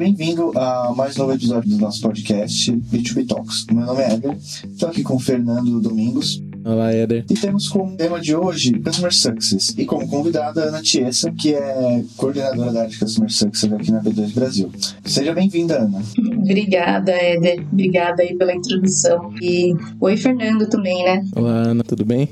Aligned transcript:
Bem-vindo 0.00 0.50
a 0.56 0.94
mais 0.96 1.14
um 1.14 1.20
novo 1.20 1.34
episódio 1.34 1.68
do 1.68 1.76
nosso 1.76 2.00
podcast 2.00 2.72
B2B 2.72 3.26
Talks. 3.28 3.66
Meu 3.70 3.84
nome 3.84 4.00
é 4.00 4.14
Eder, 4.14 4.34
estou 4.34 4.88
aqui 4.88 5.02
com 5.02 5.16
o 5.16 5.20
Fernando 5.20 5.78
Domingos. 5.78 6.42
Olá, 6.64 6.90
Eder. 6.90 7.26
E 7.28 7.34
temos 7.34 7.68
como 7.68 7.98
tema 7.98 8.18
de 8.18 8.34
hoje 8.34 8.80
Customer 8.80 9.14
Success 9.14 9.74
e 9.76 9.84
como 9.84 10.08
convidada 10.08 10.64
a 10.64 10.68
Ana 10.68 10.80
Tiesa, 10.80 11.30
que 11.32 11.52
é 11.52 12.02
coordenadora 12.16 12.72
da 12.72 12.78
área 12.80 12.90
de 12.90 12.98
Customer 12.98 13.30
Success 13.30 13.70
aqui 13.70 13.92
na 13.92 14.02
B2 14.02 14.32
Brasil. 14.32 14.72
Seja 15.04 15.34
bem-vinda, 15.34 15.82
Ana. 15.82 16.00
Obrigada, 16.38 17.12
Eder. 17.12 17.62
Obrigada 17.70 18.22
aí 18.22 18.34
pela 18.38 18.54
introdução. 18.54 19.34
E 19.42 19.74
oi, 20.00 20.16
Fernando 20.16 20.66
também, 20.66 21.04
né? 21.04 21.22
Olá, 21.36 21.56
Ana, 21.68 21.84
tudo 21.84 22.06
bem? 22.06 22.26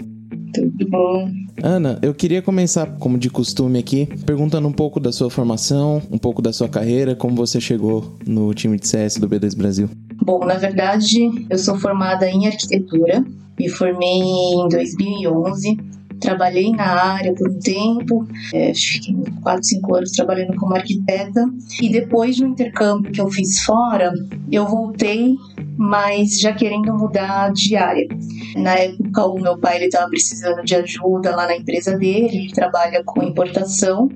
Tudo 0.52 0.88
bom. 0.88 1.30
Ana, 1.62 1.98
eu 2.02 2.14
queria 2.14 2.40
começar, 2.40 2.86
como 2.98 3.18
de 3.18 3.28
costume 3.30 3.78
aqui, 3.78 4.06
perguntando 4.24 4.68
um 4.68 4.72
pouco 4.72 5.00
da 5.00 5.12
sua 5.12 5.30
formação, 5.30 6.02
um 6.10 6.18
pouco 6.18 6.40
da 6.40 6.52
sua 6.52 6.68
carreira, 6.68 7.14
como 7.14 7.34
você 7.34 7.60
chegou 7.60 8.16
no 8.26 8.52
time 8.54 8.78
de 8.78 8.86
CS 8.86 9.16
do 9.16 9.28
B2 9.28 9.56
Brasil. 9.56 9.90
Bom, 10.22 10.44
na 10.44 10.54
verdade, 10.54 11.46
eu 11.48 11.58
sou 11.58 11.76
formada 11.76 12.28
em 12.28 12.46
arquitetura, 12.46 13.24
me 13.58 13.68
formei 13.68 14.20
em 14.20 14.68
2011, 14.68 15.76
trabalhei 16.20 16.70
na 16.72 16.84
área 16.84 17.32
por 17.34 17.48
um 17.48 17.58
tempo, 17.58 18.26
é, 18.52 18.72
fiquei 18.74 19.14
4, 19.42 19.64
5 19.64 19.94
anos 19.94 20.10
trabalhando 20.10 20.54
como 20.56 20.74
arquiteta, 20.74 21.44
e 21.80 21.88
depois 21.88 22.36
do 22.36 22.46
intercâmbio 22.46 23.10
que 23.12 23.20
eu 23.20 23.28
fiz 23.30 23.60
fora, 23.64 24.12
eu 24.50 24.66
voltei 24.66 25.36
mas 25.78 26.40
já 26.40 26.52
querendo 26.52 26.92
mudar 26.92 27.52
de 27.52 27.76
área. 27.76 28.08
Na 28.56 28.74
época, 28.74 29.26
o 29.26 29.40
meu 29.40 29.56
pai 29.56 29.84
estava 29.84 30.10
precisando 30.10 30.64
de 30.64 30.74
ajuda 30.74 31.36
lá 31.36 31.46
na 31.46 31.56
empresa 31.56 31.96
dele, 31.96 32.38
ele 32.38 32.52
trabalha 32.52 33.02
com 33.04 33.22
importação. 33.22 34.08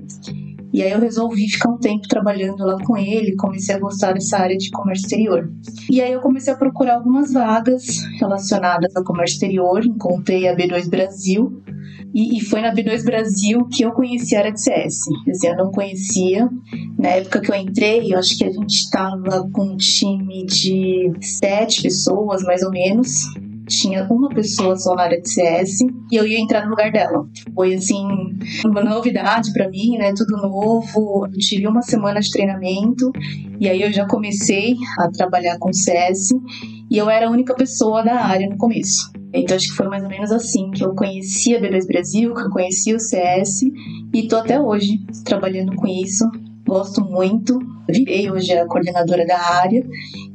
E 0.73 0.81
aí 0.81 0.91
eu 0.91 0.99
resolvi 0.99 1.47
ficar 1.47 1.69
um 1.69 1.77
tempo 1.77 2.07
trabalhando 2.07 2.65
lá 2.65 2.77
com 2.83 2.97
ele, 2.97 3.35
comecei 3.35 3.75
a 3.75 3.79
gostar 3.79 4.13
dessa 4.13 4.39
área 4.39 4.57
de 4.57 4.71
comércio 4.71 5.05
exterior. 5.05 5.53
E 5.89 6.01
aí 6.01 6.11
eu 6.11 6.19
comecei 6.19 6.51
a 6.51 6.57
procurar 6.57 6.95
algumas 6.95 7.31
vagas 7.31 8.03
relacionadas 8.19 8.95
ao 8.95 9.03
comércio 9.03 9.35
exterior, 9.35 9.85
encontrei 9.85 10.47
a 10.47 10.55
B2 10.55 10.89
Brasil, 10.89 11.61
e, 12.13 12.39
foi 12.41 12.61
na 12.61 12.73
B2 12.73 13.03
Brasil 13.03 13.65
que 13.71 13.83
eu 13.83 13.91
conheci 13.91 14.35
a 14.35 14.39
área 14.39 14.51
de 14.51 14.61
CS. 14.61 14.99
Assim, 15.27 15.47
eu 15.47 15.55
não 15.55 15.71
conhecia. 15.71 16.47
Na 16.97 17.09
época 17.09 17.41
que 17.41 17.51
eu 17.51 17.55
entrei, 17.55 18.13
eu 18.13 18.19
acho 18.19 18.37
que 18.37 18.45
a 18.45 18.51
gente 18.51 18.75
estava 18.75 19.49
com 19.51 19.73
um 19.73 19.77
time 19.77 20.45
de 20.45 21.11
sete 21.21 21.81
pessoas, 21.81 22.43
mais 22.43 22.61
ou 22.61 22.69
menos. 22.69 23.09
Tinha 23.67 24.07
uma 24.09 24.29
pessoa 24.29 24.75
só 24.75 24.93
na 24.95 25.03
área 25.03 25.21
de 25.21 25.29
CS 25.29 25.79
e 26.11 26.15
eu 26.15 26.27
ia 26.27 26.39
entrar 26.39 26.63
no 26.63 26.71
lugar 26.71 26.91
dela. 26.91 27.27
Foi 27.55 27.73
assim, 27.73 28.05
uma 28.65 28.83
novidade 28.83 29.51
para 29.53 29.69
mim, 29.69 29.97
né? 29.97 30.13
Tudo 30.13 30.37
novo. 30.37 31.25
Eu 31.25 31.39
tive 31.39 31.67
uma 31.67 31.81
semana 31.81 32.19
de 32.19 32.29
treinamento 32.31 33.11
e 33.59 33.69
aí 33.69 33.81
eu 33.81 33.91
já 33.91 34.05
comecei 34.05 34.75
a 34.99 35.09
trabalhar 35.09 35.57
com 35.59 35.71
CS 35.71 36.29
e 36.89 36.97
eu 36.97 37.09
era 37.09 37.27
a 37.27 37.31
única 37.31 37.53
pessoa 37.55 38.03
da 38.03 38.25
área 38.25 38.49
no 38.49 38.57
começo. 38.57 39.11
Então 39.33 39.55
acho 39.55 39.69
que 39.69 39.75
foi 39.75 39.87
mais 39.87 40.03
ou 40.03 40.09
menos 40.09 40.31
assim 40.31 40.69
que 40.71 40.83
eu 40.83 40.93
conheci 40.93 41.55
a 41.55 41.59
B2 41.59 41.87
Brasil, 41.87 42.33
que 42.33 42.41
eu 42.41 42.49
conheci 42.49 42.93
o 42.93 42.99
CS 42.99 43.63
e 44.13 44.27
tô 44.27 44.35
até 44.35 44.59
hoje 44.59 44.99
trabalhando 45.25 45.75
com 45.75 45.87
isso. 45.87 46.29
Gosto 46.65 47.01
muito. 47.01 47.59
Virei 47.89 48.31
hoje 48.31 48.53
a 48.53 48.65
coordenadora 48.65 49.25
da 49.25 49.39
área 49.39 49.85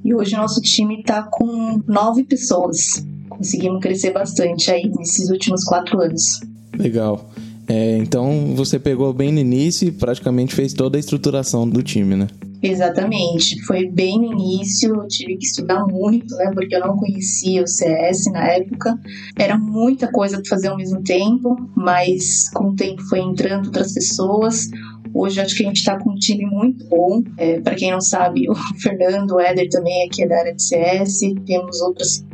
e 0.05 0.15
hoje 0.15 0.35
o 0.35 0.39
nosso 0.39 0.61
time 0.61 1.01
está 1.01 1.23
com 1.23 1.81
nove 1.87 2.25
pessoas. 2.25 3.07
Conseguimos 3.39 3.81
crescer 3.81 4.13
bastante 4.13 4.71
aí 4.71 4.91
nesses 4.97 5.31
últimos 5.31 5.65
quatro 5.65 6.01
anos. 6.01 6.41
Legal. 6.77 7.31
É, 7.69 7.99
então 7.99 8.55
você 8.55 8.79
pegou 8.79 9.13
bem 9.13 9.31
no 9.31 9.39
início 9.39 9.89
e 9.89 9.93
praticamente 9.93 10.55
fez 10.55 10.73
toda 10.73 10.99
a 10.99 11.01
estruturação 11.01 11.69
do 11.69 11.83
time, 11.83 12.17
né? 12.17 12.27
Exatamente, 12.61 13.63
foi 13.65 13.87
bem 13.87 14.19
no 14.19 14.33
início, 14.33 14.93
eu 14.93 15.07
tive 15.07 15.37
que 15.37 15.45
estudar 15.45 15.87
muito, 15.87 16.35
né, 16.35 16.51
porque 16.53 16.75
eu 16.75 16.81
não 16.81 16.97
conhecia 16.97 17.63
o 17.63 17.69
CS 17.69 18.27
na 18.33 18.49
época. 18.49 18.99
Era 19.39 19.57
muita 19.57 20.11
coisa 20.11 20.41
para 20.41 20.49
fazer 20.49 20.69
ao 20.69 20.77
mesmo 20.77 21.01
tempo, 21.05 21.57
mas 21.77 22.51
com 22.51 22.71
o 22.71 22.75
tempo 22.75 23.01
foi 23.03 23.21
entrando 23.21 23.67
outras 23.67 23.93
pessoas. 23.93 24.67
Hoje 25.15 25.41
acho 25.41 25.57
que 25.57 25.63
a 25.63 25.67
gente 25.67 25.77
está 25.77 25.99
com 25.99 26.11
um 26.11 26.17
time 26.17 26.47
muito 26.47 26.85
bom. 26.87 27.23
É, 27.37 27.61
para 27.61 27.77
quem 27.77 27.93
não 27.93 28.01
sabe, 28.01 28.51
o 28.51 28.55
Fernando, 28.83 29.33
o 29.33 29.41
Éder 29.41 29.69
também 29.69 30.05
aqui 30.05 30.25
é 30.25 30.29
da 30.29 30.39
área 30.39 30.55
de 30.55 30.63
CS. 30.63 31.21
Temos 31.47 31.81
outras 31.81 32.25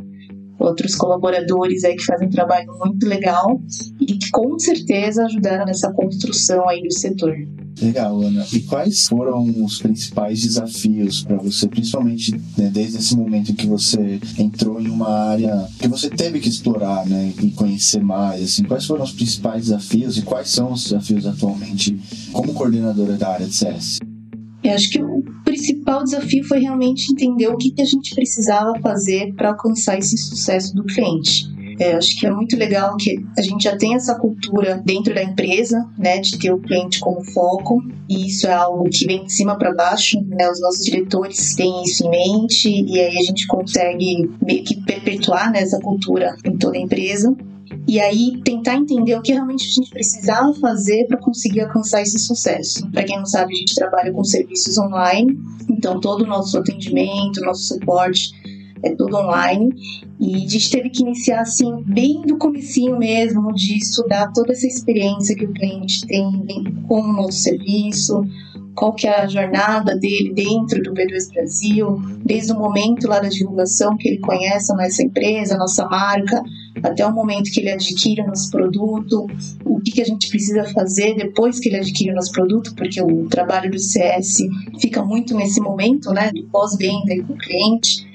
outros 0.59 0.95
colaboradores 0.95 1.83
aí 1.83 1.95
que 1.95 2.03
fazem 2.03 2.29
trabalho 2.29 2.71
muito 2.79 3.05
legal 3.07 3.61
e 3.99 4.05
que 4.05 4.31
com 4.31 4.57
certeza 4.57 5.25
ajudaram 5.25 5.65
nessa 5.65 5.91
construção 5.91 6.67
aí 6.67 6.81
do 6.81 6.91
setor. 6.91 7.35
Legal, 7.81 8.21
Ana. 8.21 8.45
E 8.53 8.61
quais 8.61 9.05
foram 9.05 9.43
os 9.63 9.79
principais 9.79 10.41
desafios 10.41 11.23
para 11.23 11.35
você, 11.35 11.67
principalmente 11.67 12.31
né, 12.57 12.69
desde 12.71 12.99
esse 12.99 13.15
momento 13.17 13.51
em 13.51 13.55
que 13.55 13.67
você 13.67 14.19
entrou 14.37 14.79
em 14.79 14.87
uma 14.87 15.09
área 15.09 15.67
que 15.77 15.87
você 15.87 16.09
teve 16.09 16.39
que 16.39 16.47
explorar, 16.47 17.05
né, 17.05 17.33
e 17.41 17.51
conhecer 17.51 18.01
mais? 18.01 18.43
Assim, 18.43 18.63
quais 18.63 18.85
foram 18.85 19.03
os 19.03 19.11
principais 19.11 19.65
desafios 19.65 20.17
e 20.17 20.21
quais 20.21 20.49
são 20.49 20.71
os 20.71 20.83
desafios 20.83 21.25
atualmente 21.25 21.99
como 22.31 22.53
coordenadora 22.53 23.17
da 23.17 23.29
área 23.29 23.45
de 23.45 23.53
CS? 23.53 23.99
Eu 24.63 24.73
acho 24.73 24.89
que 24.89 24.99
principal 25.65 26.03
desafio 26.03 26.43
foi 26.43 26.59
realmente 26.59 27.11
entender 27.11 27.47
o 27.47 27.57
que, 27.57 27.71
que 27.71 27.81
a 27.81 27.85
gente 27.85 28.13
precisava 28.13 28.79
fazer 28.81 29.33
para 29.33 29.49
alcançar 29.49 29.97
esse 29.97 30.17
sucesso 30.17 30.75
do 30.75 30.83
cliente. 30.83 31.53
É, 31.79 31.93
acho 31.93 32.17
que 32.17 32.25
é 32.25 32.31
muito 32.31 32.55
legal 32.55 32.95
que 32.95 33.17
a 33.37 33.41
gente 33.41 33.63
já 33.63 33.75
tem 33.75 33.95
essa 33.95 34.15
cultura 34.15 34.81
dentro 34.85 35.13
da 35.13 35.21
empresa, 35.21 35.85
né, 35.97 36.19
de 36.19 36.37
ter 36.37 36.51
o 36.53 36.59
cliente 36.59 36.99
como 37.01 37.21
foco, 37.21 37.83
e 38.07 38.27
isso 38.27 38.47
é 38.47 38.53
algo 38.53 38.89
que 38.89 39.05
vem 39.05 39.25
de 39.25 39.33
cima 39.33 39.57
para 39.57 39.73
baixo, 39.73 40.21
né, 40.21 40.49
os 40.49 40.61
nossos 40.61 40.85
diretores 40.85 41.53
têm 41.53 41.83
isso 41.83 42.05
em 42.05 42.09
mente, 42.11 42.69
e 42.69 42.99
aí 42.99 43.17
a 43.17 43.23
gente 43.23 43.45
consegue 43.47 44.29
meio 44.41 44.63
que 44.63 44.79
perpetuar 44.83 45.51
né, 45.51 45.59
essa 45.59 45.79
cultura 45.79 46.37
em 46.45 46.55
toda 46.57 46.77
a 46.77 46.81
empresa 46.81 47.35
e 47.87 47.99
aí 47.99 48.41
tentar 48.43 48.75
entender 48.75 49.15
o 49.15 49.21
que 49.21 49.31
realmente 49.31 49.67
a 49.67 49.71
gente 49.71 49.89
precisava 49.89 50.53
fazer 50.55 51.05
para 51.07 51.17
conseguir 51.17 51.61
alcançar 51.61 52.01
esse 52.01 52.17
sucesso. 52.17 52.89
Para 52.91 53.03
quem 53.03 53.17
não 53.17 53.25
sabe, 53.25 53.53
a 53.53 53.57
gente 53.57 53.75
trabalha 53.75 54.11
com 54.11 54.23
serviços 54.23 54.77
online, 54.77 55.39
então 55.69 55.99
todo 55.99 56.23
o 56.23 56.27
nosso 56.27 56.57
atendimento, 56.57 57.41
nosso 57.41 57.63
suporte 57.63 58.31
é 58.83 58.95
tudo 58.95 59.17
online 59.17 59.69
e 60.19 60.35
a 60.35 60.47
gente 60.47 60.69
teve 60.69 60.89
que 60.89 61.01
iniciar 61.01 61.41
assim 61.41 61.83
bem 61.83 62.21
do 62.21 62.37
comecinho 62.37 62.97
mesmo 62.97 63.53
de 63.53 63.77
estudar 63.77 64.31
toda 64.31 64.53
essa 64.53 64.67
experiência 64.67 65.35
que 65.35 65.45
o 65.45 65.53
cliente 65.53 66.05
tem 66.07 66.63
com 66.87 67.01
o 67.01 67.13
nosso 67.13 67.39
serviço, 67.39 68.23
qual 68.75 68.93
que 68.93 69.07
é 69.07 69.21
a 69.21 69.27
jornada 69.27 69.95
dele 69.95 70.33
dentro 70.33 70.81
do 70.83 70.93
B2 70.93 71.33
Brasil, 71.33 72.01
desde 72.23 72.51
o 72.51 72.59
momento 72.59 73.07
lá 73.07 73.19
da 73.19 73.29
divulgação 73.29 73.95
que 73.97 74.09
ele 74.09 74.19
conhece 74.19 74.71
a 74.71 74.75
nossa 74.75 75.01
empresa, 75.01 75.55
a 75.55 75.57
nossa 75.57 75.85
marca, 75.85 76.43
até 76.83 77.05
o 77.05 77.13
momento 77.13 77.51
que 77.51 77.61
ele 77.61 77.71
adquire 77.71 78.21
o 78.21 78.27
nosso 78.27 78.51
produto, 78.51 79.27
o 79.63 79.79
que, 79.79 79.91
que 79.91 80.01
a 80.01 80.05
gente 80.05 80.29
precisa 80.29 80.65
fazer 80.73 81.15
depois 81.15 81.59
que 81.59 81.69
ele 81.69 81.77
adquire 81.77 82.11
o 82.11 82.15
nosso 82.15 82.31
produto, 82.31 82.75
porque 82.75 83.01
o 83.01 83.27
trabalho 83.27 83.71
do 83.71 83.79
CS 83.79 84.43
fica 84.79 85.03
muito 85.03 85.35
nesse 85.35 85.61
momento, 85.61 86.11
né, 86.11 86.31
do 86.31 86.43
pós-venda 86.49 87.15
com 87.25 87.33
o 87.33 87.37
cliente 87.37 88.05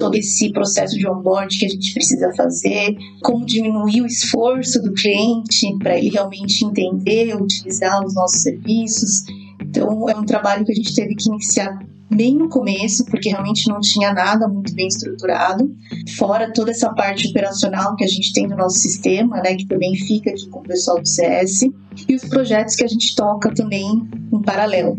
todo 0.00 0.16
esse 0.16 0.50
processo 0.50 0.98
de 0.98 1.06
onboard 1.06 1.56
que 1.56 1.66
a 1.66 1.68
gente 1.68 1.92
precisa 1.92 2.32
fazer, 2.34 2.96
como 3.22 3.44
diminuir 3.44 4.00
o 4.00 4.06
esforço 4.06 4.82
do 4.82 4.94
cliente 4.94 5.76
para 5.78 5.96
ele 5.96 6.08
realmente 6.08 6.64
entender, 6.64 7.36
utilizar 7.36 8.02
os 8.04 8.14
nossos 8.14 8.40
serviços. 8.40 9.22
Então, 9.70 10.08
é 10.08 10.16
um 10.16 10.24
trabalho 10.24 10.64
que 10.64 10.72
a 10.72 10.74
gente 10.74 10.92
teve 10.92 11.14
que 11.14 11.28
iniciar 11.28 11.78
bem 12.10 12.34
no 12.34 12.48
começo, 12.48 13.04
porque 13.04 13.28
realmente 13.28 13.68
não 13.68 13.78
tinha 13.78 14.12
nada 14.12 14.48
muito 14.48 14.74
bem 14.74 14.88
estruturado, 14.88 15.72
fora 16.18 16.52
toda 16.52 16.72
essa 16.72 16.92
parte 16.92 17.28
operacional 17.28 17.94
que 17.94 18.02
a 18.02 18.08
gente 18.08 18.32
tem 18.32 18.48
no 18.48 18.56
nosso 18.56 18.80
sistema, 18.80 19.36
né, 19.36 19.54
que 19.54 19.64
também 19.66 19.94
fica 19.94 20.30
aqui 20.30 20.48
com 20.48 20.58
o 20.58 20.64
pessoal 20.64 21.00
do 21.00 21.06
CS, 21.06 21.60
e 22.08 22.14
os 22.16 22.24
projetos 22.24 22.74
que 22.74 22.82
a 22.82 22.88
gente 22.88 23.14
toca 23.14 23.54
também 23.54 24.08
em 24.32 24.42
paralelo. 24.42 24.98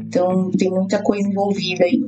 Então, 0.00 0.52
tem 0.52 0.70
muita 0.70 1.02
coisa 1.02 1.28
envolvida 1.28 1.84
aí. 1.84 2.00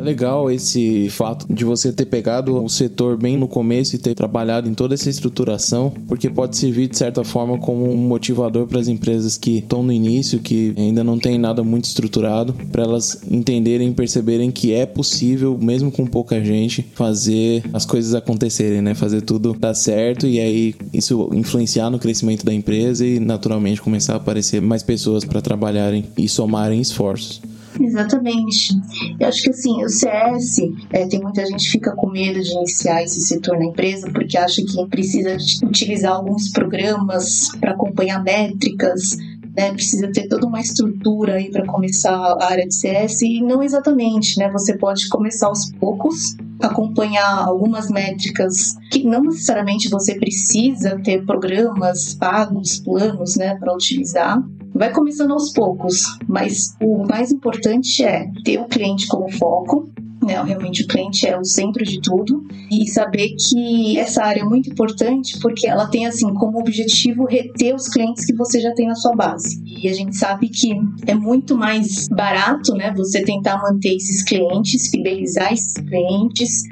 É 0.00 0.02
legal 0.02 0.50
esse 0.50 1.10
fato 1.10 1.44
de 1.52 1.62
você 1.62 1.92
ter 1.92 2.06
pegado 2.06 2.64
o 2.64 2.70
setor 2.70 3.18
bem 3.18 3.36
no 3.36 3.46
começo 3.46 3.94
e 3.94 3.98
ter 3.98 4.14
trabalhado 4.14 4.66
em 4.66 4.72
toda 4.72 4.94
essa 4.94 5.10
estruturação, 5.10 5.92
porque 6.08 6.30
pode 6.30 6.56
servir 6.56 6.88
de 6.88 6.96
certa 6.96 7.22
forma 7.22 7.58
como 7.58 7.84
um 7.84 7.98
motivador 7.98 8.66
para 8.66 8.80
as 8.80 8.88
empresas 8.88 9.36
que 9.36 9.58
estão 9.58 9.82
no 9.82 9.92
início, 9.92 10.38
que 10.38 10.72
ainda 10.78 11.04
não 11.04 11.18
tem 11.18 11.36
nada 11.36 11.62
muito 11.62 11.84
estruturado, 11.84 12.54
para 12.72 12.82
elas 12.82 13.20
entenderem, 13.30 13.92
perceberem 13.92 14.50
que 14.50 14.72
é 14.72 14.86
possível, 14.86 15.58
mesmo 15.60 15.92
com 15.92 16.06
pouca 16.06 16.42
gente, 16.42 16.86
fazer 16.94 17.62
as 17.70 17.84
coisas 17.84 18.14
acontecerem, 18.14 18.80
né? 18.80 18.94
Fazer 18.94 19.20
tudo 19.20 19.52
dar 19.52 19.74
certo 19.74 20.26
e 20.26 20.40
aí 20.40 20.74
isso 20.94 21.28
influenciar 21.34 21.90
no 21.90 21.98
crescimento 21.98 22.42
da 22.42 22.54
empresa 22.54 23.04
e 23.04 23.20
naturalmente 23.20 23.82
começar 23.82 24.14
a 24.14 24.16
aparecer 24.16 24.62
mais 24.62 24.82
pessoas 24.82 25.26
para 25.26 25.42
trabalharem 25.42 26.06
e 26.16 26.26
somarem 26.26 26.80
esforços. 26.80 27.42
Exatamente. 27.78 28.74
Eu 29.18 29.28
acho 29.28 29.42
que 29.42 29.50
assim, 29.50 29.84
o 29.84 29.88
CS, 29.88 30.56
é, 30.90 31.06
tem 31.06 31.20
muita 31.20 31.44
gente 31.46 31.64
que 31.64 31.70
fica 31.70 31.94
com 31.94 32.10
medo 32.10 32.42
de 32.42 32.52
iniciar 32.52 33.02
esse 33.02 33.20
setor 33.20 33.58
na 33.58 33.66
empresa 33.66 34.10
porque 34.10 34.36
acha 34.36 34.62
que 34.62 34.86
precisa 34.86 35.36
utilizar 35.64 36.12
alguns 36.12 36.50
programas 36.50 37.50
para 37.60 37.72
acompanhar 37.72 38.22
métricas, 38.22 39.16
né, 39.56 39.72
precisa 39.72 40.10
ter 40.12 40.28
toda 40.28 40.46
uma 40.46 40.60
estrutura 40.60 41.34
aí 41.34 41.50
para 41.50 41.66
começar 41.66 42.14
a 42.14 42.46
área 42.50 42.66
de 42.66 42.74
CS 42.74 43.22
e 43.22 43.40
não 43.40 43.62
exatamente, 43.62 44.38
né? 44.38 44.50
Você 44.50 44.76
pode 44.76 45.08
começar 45.08 45.48
aos 45.48 45.70
poucos, 45.72 46.36
acompanhar 46.60 47.44
algumas 47.46 47.88
métricas 47.88 48.76
que 48.90 49.04
não 49.04 49.22
necessariamente 49.22 49.88
você 49.88 50.14
precisa 50.14 51.00
ter 51.02 51.24
programas 51.24 52.14
pagos, 52.14 52.78
planos, 52.78 53.36
né, 53.36 53.56
para 53.56 53.74
utilizar. 53.74 54.42
Vai 54.74 54.92
começando 54.92 55.32
aos 55.32 55.52
poucos, 55.52 56.02
mas 56.26 56.76
o 56.80 57.06
mais 57.06 57.32
importante 57.32 58.02
é 58.04 58.30
ter 58.44 58.58
o 58.58 58.66
cliente 58.66 59.06
como 59.08 59.30
foco, 59.30 59.90
né? 60.22 60.40
Realmente 60.42 60.82
o 60.82 60.86
cliente 60.86 61.26
é 61.26 61.38
o 61.38 61.44
centro 61.44 61.84
de 61.84 62.00
tudo 62.00 62.46
e 62.70 62.88
saber 62.88 63.34
que 63.36 63.98
essa 63.98 64.22
área 64.22 64.42
é 64.42 64.44
muito 64.44 64.70
importante 64.70 65.38
porque 65.40 65.66
ela 65.66 65.86
tem 65.86 66.06
assim 66.06 66.32
como 66.34 66.58
objetivo 66.58 67.24
reter 67.24 67.74
os 67.74 67.88
clientes 67.88 68.24
que 68.24 68.34
você 68.34 68.60
já 68.60 68.72
tem 68.74 68.86
na 68.86 68.94
sua 68.94 69.14
base. 69.14 69.62
E 69.64 69.88
a 69.88 69.92
gente 69.92 70.16
sabe 70.16 70.48
que 70.48 70.72
é 71.06 71.14
muito 71.14 71.56
mais 71.56 72.08
barato, 72.08 72.74
né, 72.74 72.92
você 72.96 73.22
tentar 73.22 73.58
manter 73.58 73.94
esses 73.94 74.22
clientes, 74.22 74.88
fidelizar 74.88 75.52
esses 75.52 75.72
clientes, 75.72 76.64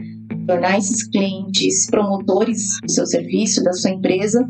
tornar 0.49 0.79
esses 0.79 1.07
clientes 1.07 1.87
promotores 1.91 2.81
do 2.83 2.91
seu 2.91 3.07
serviço, 3.07 3.63
da 3.63 3.75
sua 3.75 3.91
empresa, 3.91 4.43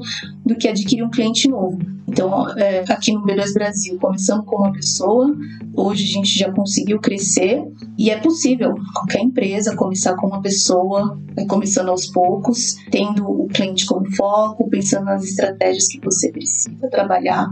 do 0.46 0.54
que 0.54 0.68
adquirir 0.68 1.02
um 1.02 1.10
cliente 1.10 1.48
novo. 1.48 1.76
Então, 2.06 2.48
é, 2.56 2.84
aqui 2.88 3.12
no 3.12 3.26
B2 3.26 3.52
Brasil, 3.52 3.98
começamos 3.98 4.46
com 4.46 4.56
uma 4.56 4.72
pessoa, 4.72 5.36
hoje 5.74 6.04
a 6.04 6.06
gente 6.06 6.38
já 6.38 6.52
conseguiu 6.52 7.00
crescer 7.00 7.64
e 7.98 8.10
é 8.10 8.18
possível 8.18 8.74
qualquer 8.94 9.20
empresa 9.20 9.74
começar 9.74 10.14
com 10.14 10.28
uma 10.28 10.40
pessoa, 10.40 11.18
começando 11.48 11.88
aos 11.88 12.06
poucos, 12.06 12.76
tendo 12.92 13.28
o 13.28 13.48
cliente 13.48 13.84
como 13.84 14.08
foco, 14.14 14.70
pensando 14.70 15.06
nas 15.06 15.24
estratégias 15.24 15.88
que 15.88 16.00
você 16.00 16.30
precisa 16.30 16.88
trabalhar 16.88 17.48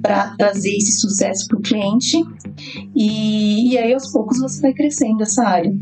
para 0.00 0.36
trazer 0.36 0.76
esse 0.76 1.00
sucesso 1.00 1.48
para 1.48 1.58
o 1.58 1.62
cliente 1.62 2.24
e, 2.94 3.72
e 3.72 3.78
aí 3.78 3.92
aos 3.92 4.12
poucos 4.12 4.38
você 4.38 4.62
vai 4.62 4.72
crescendo 4.72 5.22
essa 5.22 5.42
área. 5.42 5.74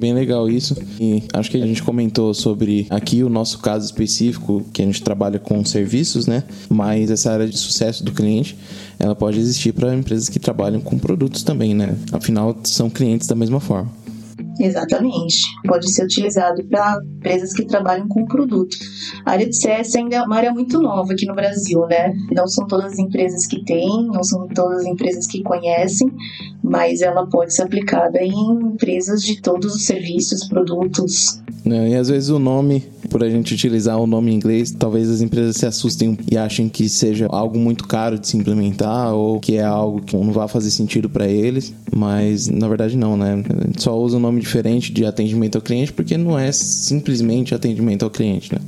Bem 0.00 0.14
legal 0.14 0.48
isso. 0.48 0.74
E 0.98 1.22
acho 1.34 1.50
que 1.50 1.58
a 1.58 1.66
gente 1.66 1.82
comentou 1.82 2.32
sobre 2.32 2.86
aqui 2.88 3.22
o 3.22 3.28
nosso 3.28 3.58
caso 3.58 3.84
específico, 3.84 4.64
que 4.72 4.80
a 4.80 4.84
gente 4.86 5.02
trabalha 5.02 5.38
com 5.38 5.62
serviços, 5.62 6.26
né? 6.26 6.42
Mas 6.70 7.10
essa 7.10 7.30
área 7.30 7.46
de 7.46 7.58
sucesso 7.58 8.02
do 8.02 8.10
cliente, 8.10 8.56
ela 8.98 9.14
pode 9.14 9.38
existir 9.38 9.72
para 9.74 9.94
empresas 9.94 10.30
que 10.30 10.38
trabalham 10.38 10.80
com 10.80 10.98
produtos 10.98 11.42
também, 11.42 11.74
né? 11.74 11.94
Afinal, 12.12 12.58
são 12.64 12.88
clientes 12.88 13.26
da 13.26 13.34
mesma 13.34 13.60
forma. 13.60 13.99
Exatamente. 14.60 15.38
Pode 15.66 15.90
ser 15.90 16.04
utilizado 16.04 16.62
para 16.64 16.98
empresas 17.16 17.52
que 17.54 17.64
trabalham 17.64 18.06
com 18.06 18.26
produto. 18.26 18.76
A 19.24 19.32
área 19.32 19.48
de 19.48 19.56
CS 19.56 19.96
ainda 19.96 20.16
é 20.16 20.22
uma 20.22 20.36
área 20.36 20.52
muito 20.52 20.80
nova 20.80 21.12
aqui 21.12 21.24
no 21.26 21.34
Brasil, 21.34 21.86
né? 21.86 22.12
Não 22.30 22.46
são 22.46 22.66
todas 22.66 22.92
as 22.92 22.98
empresas 22.98 23.46
que 23.46 23.64
têm, 23.64 24.06
não 24.06 24.22
são 24.22 24.46
todas 24.48 24.80
as 24.80 24.86
empresas 24.86 25.26
que 25.26 25.42
conhecem, 25.42 26.12
mas 26.62 27.00
ela 27.00 27.26
pode 27.26 27.54
ser 27.54 27.62
aplicada 27.62 28.18
em 28.22 28.50
empresas 28.72 29.22
de 29.22 29.40
todos 29.40 29.74
os 29.74 29.86
serviços, 29.86 30.46
produtos. 30.46 31.40
É, 31.64 31.90
e 31.90 31.94
às 31.94 32.08
vezes 32.08 32.30
o 32.30 32.38
nome, 32.38 32.84
por 33.10 33.22
a 33.22 33.28
gente 33.28 33.52
utilizar 33.52 33.98
o 33.98 34.06
nome 34.06 34.32
em 34.32 34.34
inglês, 34.34 34.70
talvez 34.70 35.10
as 35.10 35.20
empresas 35.20 35.56
se 35.56 35.66
assustem 35.66 36.18
e 36.30 36.36
achem 36.36 36.68
que 36.68 36.88
seja 36.88 37.26
algo 37.28 37.58
muito 37.58 37.86
caro 37.86 38.18
de 38.18 38.26
se 38.26 38.36
implementar 38.36 39.14
ou 39.14 39.38
que 39.38 39.56
é 39.56 39.64
algo 39.64 40.00
que 40.00 40.16
não 40.16 40.32
vai 40.32 40.48
fazer 40.48 40.70
sentido 40.70 41.08
para 41.08 41.26
eles, 41.26 41.74
mas 41.94 42.48
na 42.48 42.68
verdade 42.68 42.96
não, 42.96 43.16
né? 43.16 43.42
A 43.62 43.66
gente 43.66 43.82
só 43.82 43.98
usa 43.98 44.16
um 44.16 44.20
nome 44.20 44.40
diferente 44.50 44.92
de 44.92 45.04
atendimento 45.04 45.54
ao 45.54 45.62
cliente 45.62 45.92
porque 45.92 46.16
não 46.16 46.36
é 46.36 46.50
simplesmente 46.50 47.54
atendimento 47.54 48.02
ao 48.02 48.10
cliente, 48.10 48.52
né? 48.52 48.60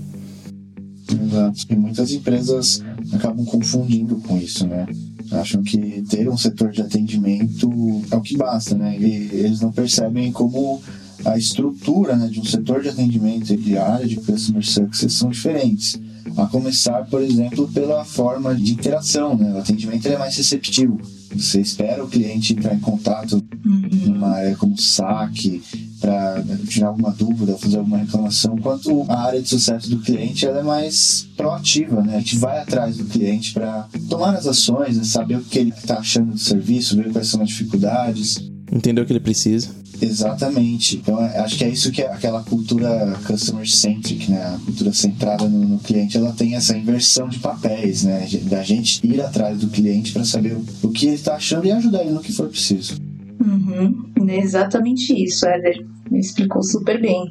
Exato. 1.10 1.66
E 1.68 1.76
muitas 1.76 2.12
empresas 2.12 2.82
acabam 3.12 3.44
confundindo 3.44 4.16
com 4.16 4.38
isso, 4.38 4.66
né? 4.66 4.86
Acham 5.32 5.62
que 5.62 6.02
ter 6.08 6.28
um 6.28 6.36
setor 6.36 6.70
de 6.70 6.82
atendimento 6.82 7.68
é 8.10 8.16
o 8.16 8.20
que 8.20 8.36
basta, 8.36 8.74
né? 8.76 8.96
E 8.98 9.28
eles 9.32 9.60
não 9.60 9.72
percebem 9.72 10.30
como 10.30 10.80
a 11.24 11.36
estrutura 11.36 12.16
né, 12.16 12.28
de 12.28 12.40
um 12.40 12.44
setor 12.44 12.82
de 12.82 12.88
atendimento 12.88 13.52
e 13.52 13.56
de 13.56 13.76
área 13.76 14.06
de 14.06 14.16
customer 14.16 14.64
success 14.64 15.12
são 15.12 15.30
diferentes. 15.30 15.98
A 16.36 16.46
começar, 16.46 17.04
por 17.06 17.20
exemplo, 17.20 17.68
pela 17.68 18.04
forma 18.04 18.54
de 18.54 18.72
interação, 18.72 19.36
né? 19.36 19.52
O 19.54 19.58
atendimento 19.58 20.06
é 20.06 20.16
mais 20.16 20.36
receptivo. 20.36 21.00
Você 21.34 21.60
espera 21.60 22.04
o 22.04 22.08
cliente 22.08 22.52
entrar 22.52 22.74
em 22.74 22.80
contato 22.80 23.42
uhum. 23.64 23.88
numa 24.06 24.28
área 24.28 24.56
como 24.56 24.78
saque, 24.78 25.62
para 26.02 26.42
tirar 26.68 26.88
alguma 26.88 27.12
dúvida, 27.12 27.56
fazer 27.56 27.78
alguma 27.78 27.98
reclamação, 27.98 28.56
enquanto 28.58 29.06
a 29.08 29.20
área 29.20 29.40
de 29.40 29.48
sucesso 29.48 29.88
do 29.88 30.00
cliente 30.00 30.44
ela 30.44 30.58
é 30.58 30.62
mais 30.62 31.28
proativa, 31.36 32.02
né? 32.02 32.16
A 32.16 32.18
gente 32.18 32.36
vai 32.36 32.58
atrás 32.58 32.96
do 32.96 33.04
cliente 33.04 33.52
para 33.52 33.88
tomar 34.10 34.34
as 34.34 34.48
ações, 34.48 34.96
né? 34.96 35.04
saber 35.04 35.36
o 35.36 35.44
que 35.44 35.60
ele 35.60 35.70
está 35.70 35.98
achando 35.98 36.32
do 36.32 36.38
serviço, 36.38 36.96
ver 36.96 37.12
quais 37.12 37.28
são 37.28 37.40
as 37.40 37.48
dificuldades. 37.48 38.42
Entender 38.72 39.02
o 39.02 39.06
que 39.06 39.12
ele 39.12 39.20
precisa. 39.20 39.68
Exatamente. 40.00 40.96
Então, 40.96 41.22
é, 41.22 41.38
acho 41.40 41.58
que 41.58 41.64
é 41.64 41.68
isso 41.68 41.92
que 41.92 42.02
é 42.02 42.10
aquela 42.10 42.42
cultura 42.42 43.18
customer 43.26 43.68
centric, 43.68 44.30
né? 44.30 44.42
A 44.42 44.58
cultura 44.64 44.92
centrada 44.92 45.48
no, 45.48 45.58
no 45.58 45.78
cliente, 45.78 46.16
ela 46.16 46.32
tem 46.32 46.54
essa 46.54 46.76
inversão 46.76 47.28
de 47.28 47.38
papéis, 47.38 48.02
né? 48.02 48.26
Da 48.44 48.62
gente 48.62 49.06
ir 49.06 49.20
atrás 49.20 49.58
do 49.58 49.68
cliente 49.68 50.12
para 50.12 50.24
saber 50.24 50.54
o, 50.54 50.64
o 50.82 50.90
que 50.90 51.06
ele 51.06 51.14
está 51.16 51.34
achando 51.34 51.66
e 51.66 51.70
ajudar 51.70 52.02
ele 52.02 52.12
no 52.12 52.20
que 52.20 52.32
for 52.32 52.48
preciso. 52.48 52.96
Uhum, 53.40 54.10
é 54.28 54.38
exatamente 54.38 55.12
isso, 55.12 55.46
Éder. 55.46 55.84
Me 56.12 56.20
explicou 56.20 56.62
super 56.62 57.00
bem. 57.00 57.30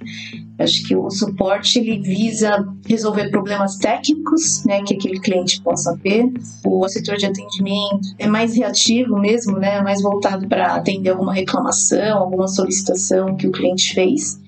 Acho 0.58 0.88
que 0.88 0.96
o 0.96 1.08
suporte 1.12 1.78
ele 1.78 2.00
visa 2.00 2.68
resolver 2.88 3.30
problemas 3.30 3.78
técnicos, 3.78 4.64
né, 4.66 4.82
que 4.82 4.96
aquele 4.96 5.20
cliente 5.20 5.62
possa 5.62 5.96
ter. 6.02 6.32
O 6.66 6.88
setor 6.90 7.18
de 7.18 7.28
atendimento 7.28 8.16
é 8.18 8.26
mais 8.26 8.56
reativo 8.56 9.20
mesmo, 9.20 9.60
né, 9.60 9.82
mais 9.84 10.02
voltado 10.02 10.48
para 10.48 10.74
atender 10.76 11.12
alguma 11.12 11.32
reclamação, 11.32 12.18
alguma 12.18 12.48
solicitação 12.48 13.36
que 13.36 13.48
o 13.48 13.52
cliente 13.52 13.94
fez. 13.94 14.42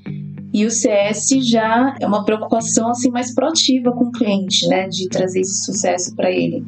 E 0.52 0.66
o 0.66 0.72
CS 0.72 1.30
já 1.48 1.96
é 2.00 2.08
uma 2.08 2.26
preocupação 2.26 2.90
assim 2.90 3.12
mais 3.12 3.34
proativa 3.34 3.92
com 3.92 4.06
o 4.06 4.12
cliente, 4.12 4.68
né, 4.68 4.88
de 4.88 5.08
trazer 5.10 5.42
esse 5.42 5.64
sucesso 5.64 6.16
para 6.16 6.32
ele 6.32 6.64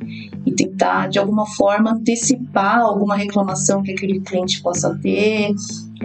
e 0.46 0.52
tentar 0.52 1.08
de 1.08 1.18
alguma 1.18 1.48
forma 1.48 1.92
antecipar 1.92 2.80
alguma 2.80 3.16
reclamação 3.16 3.82
que 3.82 3.92
aquele 3.92 4.20
cliente 4.22 4.62
possa 4.62 4.96
ter 5.02 5.52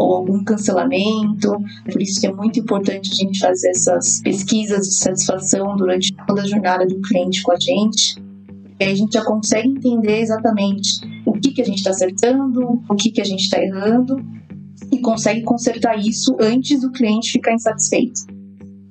ou 0.00 0.14
algum 0.14 0.43
cancelamento. 0.43 1.53
Por 1.84 2.01
isso 2.01 2.20
que 2.20 2.27
é 2.27 2.32
muito 2.32 2.58
importante 2.58 3.10
a 3.13 3.15
gente 3.15 3.39
fazer 3.39 3.69
essas 3.69 4.20
pesquisas 4.22 4.89
de 4.89 4.94
satisfação 4.94 5.77
durante 5.77 6.15
toda 6.27 6.41
a 6.41 6.46
jornada 6.46 6.86
do 6.86 7.01
cliente 7.03 7.43
com 7.43 7.53
a 7.53 7.60
gente. 7.60 8.19
E 8.81 8.84
aí 8.84 8.93
a 8.93 8.94
gente 8.94 9.13
já 9.13 9.22
consegue 9.22 9.69
entender 9.69 10.20
exatamente 10.20 11.01
o 11.27 11.32
que, 11.32 11.53
que 11.53 11.60
a 11.60 11.65
gente 11.65 11.79
está 11.79 11.91
acertando, 11.91 12.82
o 12.89 12.94
que, 12.94 13.10
que 13.10 13.20
a 13.20 13.24
gente 13.24 13.43
está 13.43 13.63
errando 13.63 14.24
e 14.91 14.98
consegue 15.01 15.43
consertar 15.43 15.98
isso 15.98 16.34
antes 16.41 16.81
do 16.81 16.91
cliente 16.91 17.32
ficar 17.32 17.53
insatisfeito. 17.53 18.22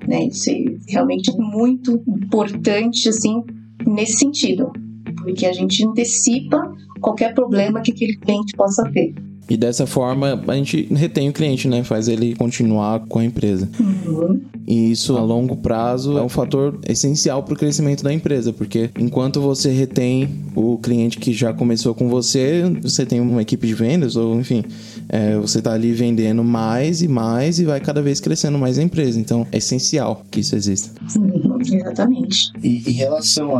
Né? 0.08 0.28
Isso 0.28 0.52
é 0.52 0.64
realmente 0.88 1.36
muito 1.36 2.04
importante 2.08 3.10
assim 3.10 3.44
nesse 3.86 4.20
sentido, 4.20 4.72
porque 5.18 5.48
a 5.48 5.54
gente 5.54 5.84
antecipa 5.86 6.72
qualquer 7.02 7.34
problema 7.34 7.82
que 7.82 7.92
aquele 7.92 8.16
cliente 8.18 8.56
possa 8.56 8.84
ter. 8.92 9.16
E 9.50 9.58
dessa 9.58 9.88
forma 9.88 10.42
a 10.48 10.56
gente 10.56 10.88
retém 10.94 11.30
o 11.30 11.34
cliente, 11.34 11.68
né? 11.68 11.84
Faz 11.84 12.08
ele 12.08 12.36
continuar 12.36 13.00
com 13.08 13.20
a 13.20 13.26
empresa. 13.26 13.68
Uhum. 13.80 14.42
E 14.68 14.92
isso 14.92 15.18
a 15.18 15.22
longo 15.22 15.58
prazo 15.58 16.18
é 16.18 16.22
um 16.22 16.30
fator 16.30 16.80
essencial 16.88 17.42
para 17.42 17.56
o 17.56 17.58
crescimento 17.58 18.04
da 18.04 18.14
empresa, 18.14 18.54
porque 18.54 18.92
enquanto 19.00 19.42
você 19.42 19.72
retém 19.72 20.30
o 20.56 20.78
cliente 20.78 21.18
que 21.18 21.34
já 21.34 21.52
começou 21.52 21.96
com 21.96 22.08
você, 22.08 22.64
você 22.82 23.06
tem 23.06 23.20
uma 23.20 23.42
equipe 23.42 23.66
de 23.66 23.74
vendas, 23.74 24.16
ou 24.16 24.40
enfim, 24.40 24.64
é, 25.08 25.36
você 25.38 25.58
está 25.58 25.74
ali 25.74 25.92
vendendo 25.92 26.44
mais 26.44 27.02
e 27.02 27.08
mais 27.08 27.60
e 27.60 27.66
vai 27.66 27.80
cada 27.80 28.02
vez 28.02 28.20
crescendo 28.20 28.60
mais 28.60 28.78
a 28.78 28.84
empresa. 28.84 29.20
Então 29.20 29.48
é 29.52 29.58
essencial 29.58 30.24
que 30.30 30.42
isso 30.42 30.56
exista. 30.56 30.92
Exatamente. 31.62 32.52
E 32.64 32.90
em 32.90 32.94
relação 32.94 33.56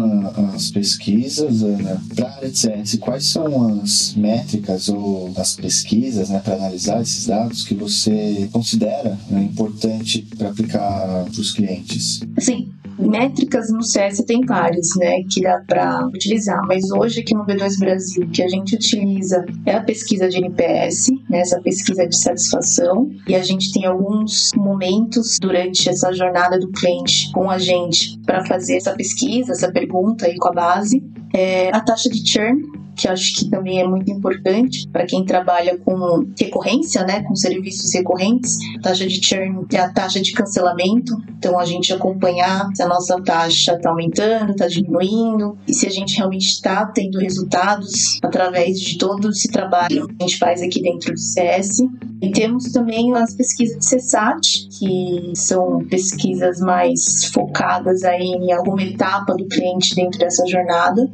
às 0.54 0.72
pesquisas, 0.72 1.62
Ana, 1.64 2.02
para 2.16 2.28
a 2.28 2.36
área 2.36 2.50
de 2.50 2.58
CS, 2.58 2.98
quais 3.00 3.32
são 3.32 3.80
as 3.82 4.14
métricas 4.16 4.90
ou 4.90 5.32
as 5.38 5.56
pesquisas 5.56 6.30
né, 6.30 6.40
para 6.40 6.56
analisar 6.56 7.02
esses 7.02 7.28
dados 7.28 7.64
que 7.64 7.74
você 7.74 8.50
considera 8.52 9.18
né, 9.30 9.44
importante 9.44 10.28
para 10.38 10.50
aplicar 10.50 11.26
para 11.26 11.42
os 11.42 11.52
clientes? 11.52 12.22
Sim, 12.40 12.70
métricas 12.98 13.72
no 13.72 13.84
CS 13.84 14.24
tem 14.26 14.46
várias, 14.46 14.90
né, 14.98 15.24
que 15.30 15.42
dá 15.42 15.62
para 15.66 16.08
utilizar, 16.08 16.66
mas 16.68 16.92
hoje 16.92 17.22
aqui 17.22 17.34
no 17.34 17.46
B2 17.46 17.80
Brasil 17.80 18.24
o 18.24 18.30
que 18.30 18.44
a 18.44 18.48
gente 18.48 18.76
utiliza 18.76 19.46
é 19.66 19.76
a 19.76 19.82
pesquisa 19.82 20.28
de 20.28 20.38
NPS, 20.38 21.08
né, 21.30 21.40
essa 21.40 21.62
pesquisa 21.62 22.08
de 22.08 22.18
satisfação, 22.18 23.10
e 23.28 23.36
a 23.36 23.44
gente 23.44 23.72
tem 23.72 23.86
alguns 23.86 24.52
momentos 24.56 25.38
durante 25.40 25.88
essa 25.90 26.12
jornada 26.12 26.60
do 26.60 26.72
cliente 26.72 27.32
com 27.32 27.50
a 27.50 27.58
gente 27.58 28.20
para 28.26 28.44
fazer 28.46 28.78
essa 28.78 28.94
pesquisa, 28.96 29.52
essa 29.52 29.72
pergunta 29.72 30.26
aí 30.26 30.38
com 30.38 30.50
a 30.50 30.54
base. 30.54 31.04
É 31.34 31.70
a 31.70 31.80
taxa 31.80 32.10
de 32.10 32.28
churn, 32.28 32.64
que 33.00 33.08
acho 33.08 33.36
que 33.36 33.50
também 33.50 33.80
é 33.80 33.88
muito 33.88 34.12
importante 34.12 34.88
para 34.90 35.06
quem 35.06 35.24
trabalha 35.24 35.78
com 35.78 36.28
recorrência, 36.38 37.04
né, 37.04 37.24
com 37.24 37.36
serviços 37.36 37.94
recorrentes. 37.94 38.58
A 38.78 38.82
taxa 38.82 39.08
de 39.08 39.26
churn 39.26 39.66
é 39.72 39.80
a 39.80 39.90
taxa 39.90 40.22
de 40.22 40.34
cancelamento, 40.34 41.16
então 41.38 41.58
a 41.58 41.66
gente 41.66 41.94
acompanhar 41.94 42.70
se 42.76 42.84
a 42.84 42.88
nossa 42.88 43.22
taxa 43.22 43.74
está 43.74 43.90
aumentando, 43.90 44.52
está 44.52 44.68
diminuindo 44.68 45.58
e 45.68 45.74
se 45.74 45.88
a 45.88 45.90
gente 45.90 46.18
realmente 46.18 46.48
está 46.48 46.86
tendo 46.88 47.20
resultados 47.20 48.20
através 48.22 48.80
de 48.80 48.98
todo 48.98 49.30
esse 49.30 49.48
trabalho 49.50 50.08
que 50.08 50.16
a 50.20 50.28
gente 50.28 50.38
faz 50.38 50.62
aqui 50.62 50.82
dentro 50.82 51.14
do 51.14 51.20
CS. 51.20 51.80
E 52.22 52.32
temos 52.32 52.66
também 52.74 53.16
as 53.16 53.34
pesquisas 53.34 53.80
de 53.80 53.96
CSAT, 53.96 54.68
que 54.78 55.32
são 55.36 55.86
pesquisas 55.86 56.60
mais 56.60 57.26
focadas 57.34 58.04
aí 58.04 58.22
em 58.22 58.52
alguma 58.52 58.84
etapa 58.84 59.34
do 59.36 59.48
cliente 59.48 59.96
dentro 59.96 60.20
dessa 60.20 60.46
jornada, 60.46 61.10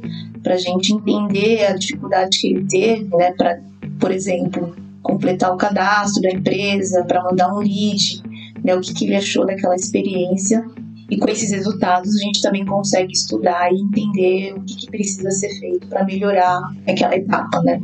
para 0.45 0.53
a 0.53 0.57
gente 0.57 0.93
entender 0.93 1.65
a 1.65 1.73
dificuldade 1.73 2.39
que 2.39 2.47
ele 2.47 2.65
teve, 2.65 3.03
né, 3.17 3.31
para, 3.31 3.59
por 3.99 4.11
exemplo, 4.11 4.75
completar 5.01 5.51
o 5.51 5.57
cadastro 5.57 6.21
da 6.21 6.29
empresa, 6.29 7.03
para 7.03 7.23
mandar 7.23 7.51
um 7.51 7.57
lead, 7.57 8.21
né, 8.63 8.75
o 8.75 8.79
que, 8.79 8.93
que 8.93 9.05
ele 9.05 9.15
achou 9.15 9.43
daquela 9.43 9.75
experiência. 9.75 10.63
E 11.09 11.17
com 11.17 11.27
esses 11.27 11.51
resultados 11.51 12.15
a 12.15 12.19
gente 12.19 12.43
também 12.43 12.63
consegue 12.63 13.11
estudar 13.11 13.71
e 13.73 13.81
entender 13.81 14.53
o 14.53 14.61
que, 14.61 14.75
que 14.75 14.87
precisa 14.87 15.31
ser 15.31 15.49
feito 15.59 15.87
para 15.87 16.05
melhorar 16.05 16.61
aquela 16.87 17.15
etapa, 17.15 17.61
né? 17.63 17.81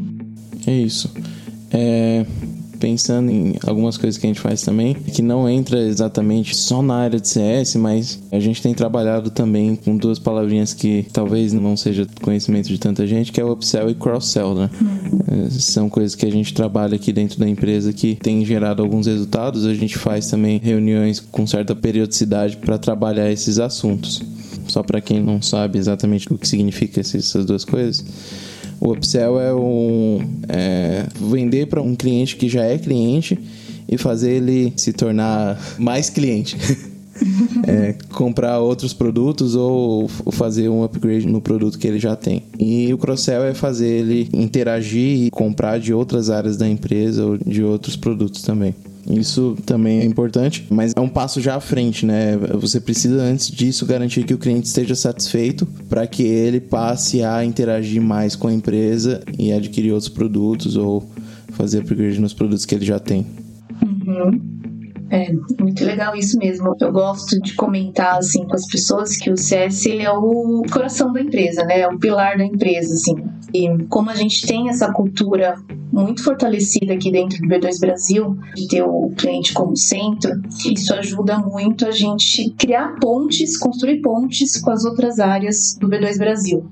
É 0.67 0.71
isso. 0.71 1.11
É, 1.71 2.25
pensando 2.81 3.29
em 3.29 3.55
algumas 3.65 3.95
coisas 3.95 4.19
que 4.19 4.25
a 4.25 4.29
gente 4.29 4.41
faz 4.41 4.63
também, 4.63 4.95
que 4.95 5.21
não 5.21 5.47
entra 5.47 5.79
exatamente 5.79 6.55
só 6.57 6.81
na 6.81 6.95
área 6.95 7.19
de 7.19 7.27
CS, 7.27 7.75
mas 7.75 8.19
a 8.31 8.39
gente 8.39 8.59
tem 8.59 8.73
trabalhado 8.73 9.29
também 9.29 9.75
com 9.75 9.95
duas 9.95 10.17
palavrinhas 10.17 10.73
que 10.73 11.05
talvez 11.13 11.53
não 11.53 11.77
seja 11.77 12.07
conhecimento 12.21 12.67
de 12.67 12.79
tanta 12.79 13.05
gente, 13.05 13.31
que 13.31 13.39
é 13.39 13.45
o 13.45 13.51
upsell 13.51 13.91
e 13.91 13.93
cross-sell, 13.93 14.55
né? 14.55 14.69
Uhum. 14.81 15.49
São 15.51 15.89
coisas 15.89 16.15
que 16.15 16.25
a 16.25 16.31
gente 16.31 16.53
trabalha 16.53 16.95
aqui 16.95 17.13
dentro 17.13 17.39
da 17.39 17.47
empresa 17.47 17.93
que 17.93 18.15
tem 18.15 18.43
gerado 18.43 18.81
alguns 18.81 19.05
resultados. 19.05 19.65
A 19.65 19.73
gente 19.75 19.97
faz 19.97 20.27
também 20.29 20.59
reuniões 20.59 21.19
com 21.19 21.45
certa 21.45 21.75
periodicidade 21.75 22.57
para 22.57 22.79
trabalhar 22.79 23.31
esses 23.31 23.59
assuntos. 23.59 24.21
Só 24.67 24.81
para 24.81 24.99
quem 24.99 25.21
não 25.21 25.41
sabe 25.41 25.77
exatamente 25.77 26.31
o 26.33 26.37
que 26.37 26.47
significa 26.47 26.99
essas 26.99 27.45
duas 27.45 27.63
coisas, 27.63 28.03
o 28.81 28.93
upsell 28.93 29.39
é, 29.39 29.53
um, 29.53 30.19
é 30.49 31.05
vender 31.15 31.67
para 31.67 31.81
um 31.81 31.95
cliente 31.95 32.35
que 32.35 32.49
já 32.49 32.63
é 32.63 32.79
cliente 32.79 33.37
e 33.87 33.95
fazer 33.95 34.37
ele 34.37 34.73
se 34.75 34.91
tornar 34.91 35.59
mais 35.77 36.09
cliente. 36.09 36.57
é, 37.67 37.93
comprar 38.11 38.57
outros 38.59 38.91
produtos 38.91 39.53
ou 39.55 40.07
fazer 40.31 40.67
um 40.67 40.83
upgrade 40.83 41.27
no 41.27 41.39
produto 41.39 41.77
que 41.77 41.85
ele 41.85 41.99
já 41.99 42.15
tem. 42.15 42.43
E 42.57 42.91
o 42.91 42.97
cross-sell 42.97 43.43
é 43.43 43.53
fazer 43.53 43.87
ele 43.87 44.27
interagir 44.33 45.25
e 45.25 45.29
comprar 45.29 45.79
de 45.79 45.93
outras 45.93 46.31
áreas 46.31 46.57
da 46.57 46.67
empresa 46.67 47.23
ou 47.23 47.37
de 47.37 47.63
outros 47.63 47.95
produtos 47.95 48.41
também. 48.41 48.73
Isso 49.09 49.57
também 49.65 49.99
é 50.01 50.05
importante, 50.05 50.65
mas 50.69 50.93
é 50.95 50.99
um 50.99 51.09
passo 51.09 51.41
já 51.41 51.55
à 51.55 51.59
frente, 51.59 52.05
né? 52.05 52.37
Você 52.59 52.79
precisa 52.79 53.21
antes 53.21 53.49
disso 53.49 53.85
garantir 53.85 54.23
que 54.23 54.33
o 54.33 54.37
cliente 54.37 54.67
esteja 54.67 54.95
satisfeito 54.95 55.65
para 55.89 56.05
que 56.05 56.23
ele 56.23 56.59
passe 56.59 57.23
a 57.23 57.43
interagir 57.43 58.01
mais 58.01 58.35
com 58.35 58.47
a 58.47 58.53
empresa 58.53 59.21
e 59.37 59.51
adquirir 59.51 59.91
outros 59.91 60.09
produtos 60.09 60.75
ou 60.75 61.09
fazer 61.49 61.79
upgrade 61.79 62.19
nos 62.19 62.33
produtos 62.33 62.65
que 62.65 62.75
ele 62.75 62.85
já 62.85 62.99
tem. 62.99 63.25
Uhum. 63.81 64.60
É, 65.11 65.29
muito 65.59 65.83
legal 65.83 66.15
isso 66.15 66.37
mesmo. 66.37 66.73
Eu 66.79 66.91
gosto 66.91 67.37
de 67.41 67.53
comentar 67.53 68.17
assim 68.17 68.47
com 68.47 68.55
as 68.55 68.65
pessoas 68.65 69.17
que 69.17 69.29
o 69.29 69.35
CS 69.35 69.85
ele 69.85 70.03
é 70.03 70.11
o 70.11 70.63
coração 70.71 71.11
da 71.11 71.21
empresa, 71.21 71.65
né? 71.65 71.81
É 71.81 71.87
o 71.87 71.99
pilar 71.99 72.37
da 72.37 72.45
empresa, 72.45 72.93
assim. 72.93 73.15
E 73.53 73.67
como 73.89 74.09
a 74.09 74.15
gente 74.15 74.47
tem 74.47 74.69
essa 74.69 74.89
cultura 74.93 75.55
muito 75.91 76.23
fortalecida 76.23 76.93
aqui 76.93 77.11
dentro 77.11 77.37
do 77.39 77.47
B2 77.49 77.79
Brasil, 77.81 78.37
de 78.55 78.67
ter 78.69 78.83
o 78.83 79.11
cliente 79.17 79.53
como 79.53 79.75
centro, 79.75 80.31
isso 80.65 80.93
ajuda 80.93 81.37
muito 81.37 81.85
a 81.85 81.91
gente 81.91 82.49
criar 82.51 82.95
pontes, 83.01 83.57
construir 83.57 83.99
pontes 84.01 84.57
com 84.61 84.71
as 84.71 84.85
outras 84.85 85.19
áreas 85.19 85.77
do 85.77 85.89
B2 85.89 86.17
Brasil 86.17 86.71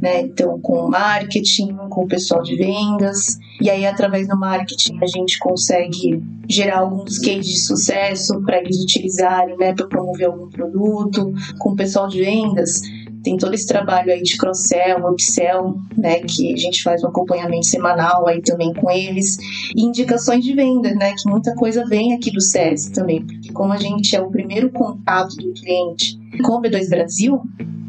né? 0.00 0.22
Então, 0.22 0.60
com 0.60 0.88
marketing, 0.88 1.76
com 1.88 2.04
o 2.04 2.08
pessoal 2.08 2.42
de 2.42 2.56
vendas, 2.56 3.38
e 3.60 3.70
aí 3.70 3.86
através 3.86 4.28
do 4.28 4.38
marketing 4.38 4.98
a 5.02 5.06
gente 5.06 5.38
consegue 5.38 6.22
gerar 6.48 6.80
alguns 6.80 7.18
cases 7.18 7.46
de 7.46 7.58
sucesso 7.60 8.40
para 8.42 8.58
eles 8.58 8.82
utilizarem, 8.82 9.56
né, 9.56 9.72
para 9.72 9.86
promover 9.86 10.26
algum 10.26 10.48
produto, 10.48 11.32
com 11.58 11.70
o 11.70 11.76
pessoal 11.76 12.08
de 12.08 12.22
vendas 12.22 12.82
tem 13.24 13.38
todo 13.38 13.54
esse 13.54 13.66
trabalho 13.66 14.12
aí 14.12 14.22
de 14.22 14.36
cross-sell, 14.36 15.10
upsell, 15.10 15.74
né, 15.96 16.20
que 16.20 16.52
a 16.52 16.56
gente 16.56 16.82
faz 16.82 17.02
um 17.02 17.08
acompanhamento 17.08 17.66
semanal 17.66 18.28
aí 18.28 18.40
também 18.42 18.72
com 18.74 18.90
eles, 18.90 19.38
e 19.74 19.82
indicações 19.82 20.44
de 20.44 20.54
venda, 20.54 20.94
né, 20.94 21.14
que 21.14 21.28
muita 21.28 21.54
coisa 21.54 21.84
vem 21.86 22.12
aqui 22.12 22.30
do 22.30 22.40
SES 22.40 22.90
também, 22.90 23.24
porque 23.24 23.50
como 23.52 23.72
a 23.72 23.78
gente 23.78 24.14
é 24.14 24.20
o 24.20 24.30
primeiro 24.30 24.70
contato 24.70 25.34
do 25.36 25.52
cliente 25.54 26.20
com 26.42 26.54
o 26.54 26.62
B2 26.62 26.88
Brasil, 26.88 27.42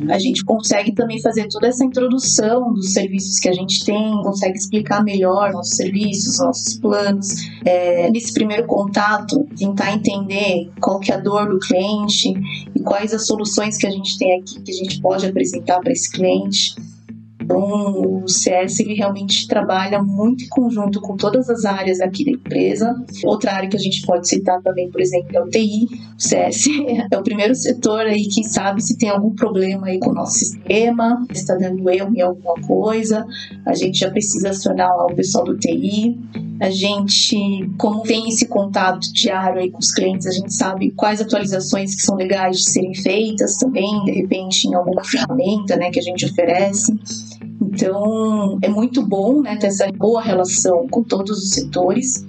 a 0.09 0.19
gente 0.19 0.43
consegue 0.43 0.93
também 0.93 1.21
fazer 1.21 1.47
toda 1.47 1.67
essa 1.67 1.83
introdução 1.83 2.73
dos 2.73 2.93
serviços 2.93 3.39
que 3.39 3.47
a 3.47 3.53
gente 3.53 3.83
tem, 3.85 4.21
consegue 4.23 4.57
explicar 4.57 5.03
melhor 5.03 5.53
nossos 5.53 5.77
serviços, 5.77 6.39
nossos 6.39 6.77
planos. 6.77 7.27
É, 7.65 8.09
nesse 8.11 8.33
primeiro 8.33 8.65
contato, 8.65 9.47
tentar 9.57 9.93
entender 9.93 10.69
qual 10.81 10.99
que 10.99 11.11
é 11.11 11.15
a 11.15 11.19
dor 11.19 11.49
do 11.49 11.59
cliente 11.59 12.33
e 12.75 12.79
quais 12.81 13.13
as 13.13 13.25
soluções 13.25 13.77
que 13.77 13.87
a 13.87 13.91
gente 13.91 14.17
tem 14.17 14.39
aqui 14.39 14.59
que 14.61 14.71
a 14.71 14.75
gente 14.75 15.01
pode 15.01 15.25
apresentar 15.25 15.79
para 15.79 15.91
esse 15.91 16.11
cliente. 16.11 16.75
Então, 17.45 18.23
o 18.23 18.27
CS 18.27 18.79
ele 18.79 18.95
realmente 18.95 19.47
trabalha 19.47 20.01
muito 20.01 20.43
em 20.43 20.47
conjunto 20.47 20.99
com 20.99 21.15
todas 21.15 21.47
as 21.47 21.63
áreas 21.63 22.01
aqui 22.01 22.25
da 22.25 22.31
empresa. 22.31 22.95
Outra 23.23 23.53
área 23.53 23.69
que 23.69 23.77
a 23.77 23.79
gente 23.79 24.03
pode 24.03 24.27
citar 24.27 24.61
também, 24.63 24.89
por 24.89 24.99
exemplo, 24.99 25.29
é 25.31 25.41
o 25.41 25.47
TI. 25.47 25.85
O 26.17 26.21
CS 26.21 26.65
é 27.11 27.17
o 27.17 27.21
primeiro 27.23 27.53
setor 27.53 28.01
aí 28.01 28.25
que 28.25 28.43
sabe 28.43 28.81
se 28.81 28.97
tem 28.97 29.09
algum 29.09 29.35
problema 29.35 29.87
aí 29.87 29.99
com 29.99 30.09
o 30.09 30.13
nosso 30.13 30.39
sistema, 30.39 31.23
se 31.31 31.41
está 31.41 31.55
dando 31.55 31.87
erro 31.87 32.11
em 32.15 32.21
alguma 32.21 32.55
coisa. 32.65 33.25
A 33.63 33.75
gente 33.75 33.99
já 33.99 34.09
precisa 34.09 34.49
acionar 34.49 34.89
lá 34.97 35.05
o 35.05 35.15
pessoal 35.15 35.45
do 35.45 35.55
TI. 35.55 36.17
A 36.59 36.69
gente, 36.71 37.69
como 37.77 38.01
tem 38.01 38.29
esse 38.29 38.47
contato 38.47 39.11
diário 39.13 39.59
aí 39.59 39.69
com 39.69 39.79
os 39.79 39.91
clientes, 39.91 40.25
a 40.25 40.31
gente 40.31 40.53
sabe 40.53 40.91
quais 40.91 41.21
atualizações 41.21 41.93
que 41.93 42.01
são 42.01 42.15
legais 42.15 42.57
de 42.57 42.71
serem 42.71 42.95
feitas 42.95 43.57
também, 43.57 44.03
de 44.05 44.11
repente, 44.11 44.67
em 44.67 44.73
alguma 44.73 45.03
ferramenta 45.03 45.75
né, 45.75 45.91
que 45.91 45.99
a 45.99 46.01
gente 46.01 46.25
oferece. 46.25 46.97
Então, 47.61 48.57
é 48.61 48.69
muito 48.69 49.05
bom 49.05 49.41
né, 49.41 49.55
ter 49.57 49.67
essa 49.67 49.87
boa 49.91 50.21
relação 50.21 50.87
com 50.89 51.03
todos 51.03 51.37
os 51.37 51.51
setores, 51.51 52.25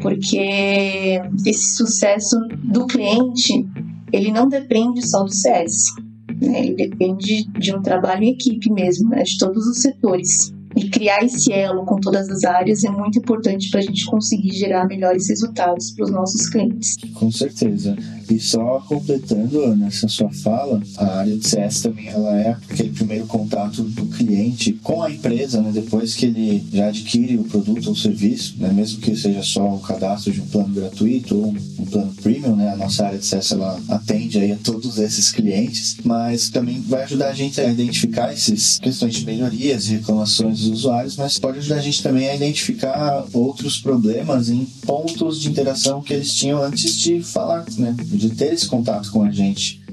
porque 0.00 1.20
esse 1.46 1.76
sucesso 1.76 2.36
do 2.62 2.86
cliente, 2.86 3.66
ele 4.12 4.32
não 4.32 4.48
depende 4.48 5.06
só 5.06 5.22
do 5.22 5.32
CS, 5.32 5.94
né, 6.40 6.60
ele 6.60 6.74
depende 6.74 7.44
de 7.58 7.74
um 7.74 7.82
trabalho 7.82 8.24
em 8.24 8.32
equipe 8.32 8.70
mesmo, 8.72 9.10
né, 9.10 9.22
de 9.22 9.38
todos 9.38 9.66
os 9.66 9.80
setores. 9.80 10.53
E 10.76 10.88
criar 10.88 11.22
esse 11.22 11.52
elo 11.52 11.84
com 11.84 12.00
todas 12.00 12.28
as 12.28 12.44
áreas 12.44 12.84
é 12.84 12.90
muito 12.90 13.18
importante 13.18 13.70
para 13.70 13.80
a 13.80 13.82
gente 13.82 14.04
conseguir 14.06 14.52
gerar 14.54 14.86
melhores 14.86 15.28
resultados 15.28 15.90
para 15.92 16.04
os 16.04 16.10
nossos 16.10 16.48
clientes. 16.48 16.96
Com 17.14 17.30
certeza. 17.30 17.96
E 18.30 18.40
só 18.40 18.82
completando 18.88 19.76
nessa 19.76 20.08
sua 20.08 20.30
fala, 20.30 20.82
a 20.96 21.18
área 21.18 21.36
de 21.36 21.46
CS 21.46 21.82
também 21.82 22.08
ela 22.08 22.36
é 22.36 22.50
aquele 22.50 22.90
primeiro 22.90 23.26
contato 23.26 23.82
do 23.82 24.06
cliente 24.06 24.72
com 24.82 25.02
a 25.02 25.10
empresa, 25.10 25.60
né? 25.60 25.70
depois 25.72 26.14
que 26.14 26.26
ele 26.26 26.64
já 26.72 26.88
adquire 26.88 27.36
o 27.36 27.44
produto 27.44 27.88
ou 27.88 27.96
serviço, 27.96 28.54
né? 28.58 28.72
mesmo 28.72 29.00
que 29.00 29.14
seja 29.14 29.42
só 29.42 29.74
o 29.74 29.80
cadastro 29.80 30.32
de 30.32 30.40
um 30.40 30.46
plano 30.46 30.74
gratuito 30.74 31.36
ou 31.36 31.54
um 31.78 31.86
plano 31.86 32.12
premium, 32.22 32.56
né? 32.56 32.72
a 32.72 32.76
nossa 32.76 33.06
área 33.06 33.18
de 33.18 33.26
CS 33.26 33.52
ela 33.52 33.80
atende 33.88 34.38
aí 34.38 34.52
a 34.52 34.56
todos 34.56 34.98
esses 34.98 35.30
clientes, 35.30 35.98
mas 36.04 36.48
também 36.48 36.80
vai 36.80 37.04
ajudar 37.04 37.28
a 37.28 37.34
gente 37.34 37.60
a 37.60 37.70
identificar 37.70 38.32
essas 38.32 38.78
questões 38.78 39.14
de 39.14 39.26
melhorias 39.26 39.86
e 39.88 39.96
reclamações 39.96 40.63
dos 40.64 40.80
usuários, 40.80 41.16
mas 41.16 41.38
pode 41.38 41.58
ajudar 41.58 41.76
a 41.76 41.80
gente 41.80 42.02
também 42.02 42.28
a 42.28 42.34
identificar 42.34 43.24
outros 43.32 43.78
problemas 43.78 44.48
em 44.48 44.64
pontos 44.86 45.40
de 45.40 45.48
interação 45.48 46.02
que 46.02 46.12
eles 46.12 46.32
tinham 46.34 46.62
antes 46.62 46.96
de 46.96 47.22
falar, 47.22 47.64
né? 47.76 47.94
de 47.98 48.30
ter 48.30 48.52
esse 48.52 48.66
contato 48.66 49.10
com 49.10 49.22
a 49.22 49.30
gente. 49.30 49.84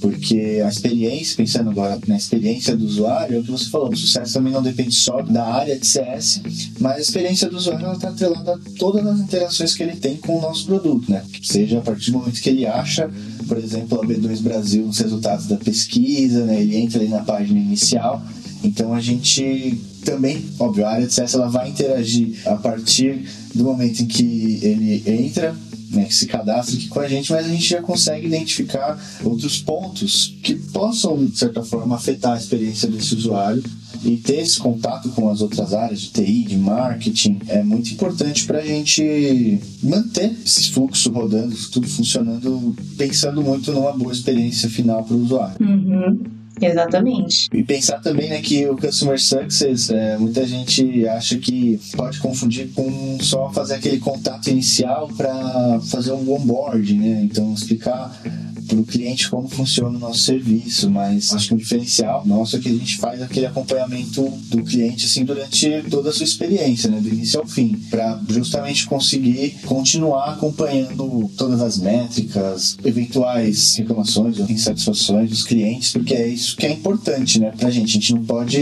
Porque 0.00 0.62
a 0.62 0.68
experiência, 0.68 1.36
pensando 1.36 1.70
agora 1.70 1.98
na 2.06 2.16
experiência 2.16 2.76
do 2.76 2.84
usuário, 2.84 3.36
é 3.36 3.40
o 3.40 3.42
que 3.42 3.50
você 3.50 3.70
falou, 3.70 3.90
o 3.90 3.96
sucesso 3.96 4.34
também 4.34 4.52
não 4.52 4.62
depende 4.62 4.94
só 4.94 5.22
da 5.22 5.46
área 5.46 5.78
de 5.78 5.86
CS, 5.86 6.42
mas 6.78 6.96
a 6.96 7.00
experiência 7.00 7.48
do 7.48 7.56
usuário 7.56 7.92
está 7.92 8.10
atrelada 8.10 8.54
a 8.54 8.58
todas 8.78 9.06
as 9.06 9.20
interações 9.20 9.74
que 9.74 9.82
ele 9.82 9.96
tem 9.96 10.16
com 10.16 10.38
o 10.38 10.40
nosso 10.40 10.66
produto, 10.66 11.10
né? 11.10 11.24
Seja 11.42 11.78
a 11.78 11.80
partir 11.80 12.10
do 12.10 12.18
momento 12.18 12.40
que 12.40 12.50
ele 12.50 12.66
acha, 12.66 13.10
por 13.48 13.56
exemplo, 13.56 14.00
a 14.00 14.06
B2 14.06 14.42
Brasil, 14.42 14.86
os 14.86 14.98
resultados 14.98 15.46
da 15.46 15.56
pesquisa, 15.56 16.44
né? 16.44 16.60
ele 16.60 16.76
entra 16.76 17.00
ali 17.00 17.08
na 17.08 17.24
página 17.24 17.58
inicial, 17.58 18.22
então 18.62 18.92
a 18.92 19.00
gente 19.00 19.80
também, 20.06 20.42
óbvio, 20.58 20.86
a 20.86 20.90
área 20.90 21.06
de 21.06 21.12
CS 21.12 21.34
ela 21.34 21.48
vai 21.48 21.68
interagir 21.68 22.36
a 22.46 22.54
partir 22.54 23.28
do 23.54 23.64
momento 23.64 24.00
em 24.00 24.06
que 24.06 24.60
ele 24.62 25.02
entra 25.04 25.54
né, 25.90 26.04
que 26.04 26.14
se 26.14 26.26
cadastra 26.26 26.76
aqui 26.76 26.88
com 26.88 27.00
a 27.00 27.08
gente, 27.08 27.30
mas 27.32 27.46
a 27.46 27.48
gente 27.48 27.68
já 27.68 27.82
consegue 27.82 28.26
identificar 28.26 28.98
outros 29.24 29.58
pontos 29.58 30.34
que 30.42 30.54
possam, 30.54 31.24
de 31.24 31.38
certa 31.38 31.62
forma, 31.62 31.96
afetar 31.96 32.34
a 32.34 32.36
experiência 32.36 32.88
desse 32.88 33.14
usuário 33.14 33.62
E 34.04 34.16
ter 34.16 34.40
esse 34.40 34.58
contato 34.58 35.08
com 35.10 35.28
as 35.30 35.40
outras 35.40 35.72
áreas 35.72 36.00
de 36.00 36.10
TI, 36.10 36.44
de 36.44 36.56
marketing, 36.56 37.38
é 37.48 37.62
muito 37.62 37.90
importante 37.92 38.44
para 38.44 38.58
a 38.58 38.64
gente 38.64 39.58
manter 39.82 40.36
esse 40.44 40.70
fluxo 40.70 41.10
rodando, 41.10 41.56
tudo 41.72 41.88
funcionando, 41.88 42.76
pensando 42.96 43.42
muito 43.42 43.72
numa 43.72 43.92
boa 43.92 44.12
experiência 44.12 44.68
final 44.68 45.02
para 45.02 45.16
o 45.16 45.22
usuário. 45.22 45.56
Uhum. 45.60 46.35
Exatamente. 46.60 47.48
E 47.52 47.62
pensar 47.62 48.00
também 48.00 48.30
né, 48.30 48.40
que 48.40 48.66
o 48.66 48.76
Customer 48.76 49.20
Success, 49.20 49.90
é, 49.90 50.16
muita 50.16 50.46
gente 50.46 51.06
acha 51.06 51.36
que 51.38 51.78
pode 51.96 52.18
confundir 52.18 52.68
com 52.74 53.18
só 53.20 53.50
fazer 53.52 53.74
aquele 53.74 53.98
contato 53.98 54.48
inicial 54.48 55.08
para 55.16 55.80
fazer 55.90 56.12
um 56.12 56.32
onboarding, 56.32 56.98
né? 56.98 57.22
Então, 57.24 57.52
explicar 57.52 58.20
para 58.66 58.78
o 58.78 58.84
cliente 58.84 59.30
como 59.30 59.48
funciona 59.48 59.96
o 59.96 60.00
nosso 60.00 60.20
serviço, 60.20 60.90
mas 60.90 61.32
acho 61.32 61.48
que 61.48 61.54
o 61.54 61.58
diferencial 61.58 62.26
nosso 62.26 62.56
é 62.56 62.60
que 62.60 62.68
a 62.68 62.72
gente 62.72 62.96
faz 62.98 63.22
aquele 63.22 63.46
acompanhamento 63.46 64.22
do 64.50 64.62
cliente 64.62 65.06
assim 65.06 65.24
durante 65.24 65.82
toda 65.90 66.10
a 66.10 66.12
sua 66.12 66.24
experiência, 66.24 66.90
né, 66.90 67.00
do 67.00 67.08
início 67.08 67.40
ao 67.40 67.46
fim, 67.46 67.76
para 67.90 68.20
justamente 68.28 68.86
conseguir 68.86 69.56
continuar 69.64 70.32
acompanhando 70.32 71.30
todas 71.36 71.60
as 71.60 71.78
métricas, 71.78 72.76
eventuais 72.84 73.76
reclamações 73.76 74.38
ou 74.38 74.50
insatisfações 74.50 75.30
dos 75.30 75.42
clientes, 75.44 75.92
porque 75.92 76.14
é 76.14 76.28
isso 76.28 76.56
que 76.56 76.66
é 76.66 76.72
importante, 76.72 77.38
né, 77.38 77.52
pra 77.56 77.70
gente. 77.70 77.86
A 77.96 78.00
gente 78.00 78.14
não 78.14 78.24
pode 78.24 78.58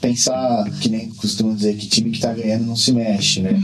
pensar 0.00 0.64
que 0.80 0.88
nem 0.88 1.08
costumam 1.10 1.54
dizer 1.54 1.76
que 1.76 1.86
time 1.86 2.10
que 2.10 2.20
tá 2.20 2.32
ganhando 2.32 2.66
não 2.66 2.76
se 2.76 2.92
mexe, 2.92 3.40
né? 3.40 3.60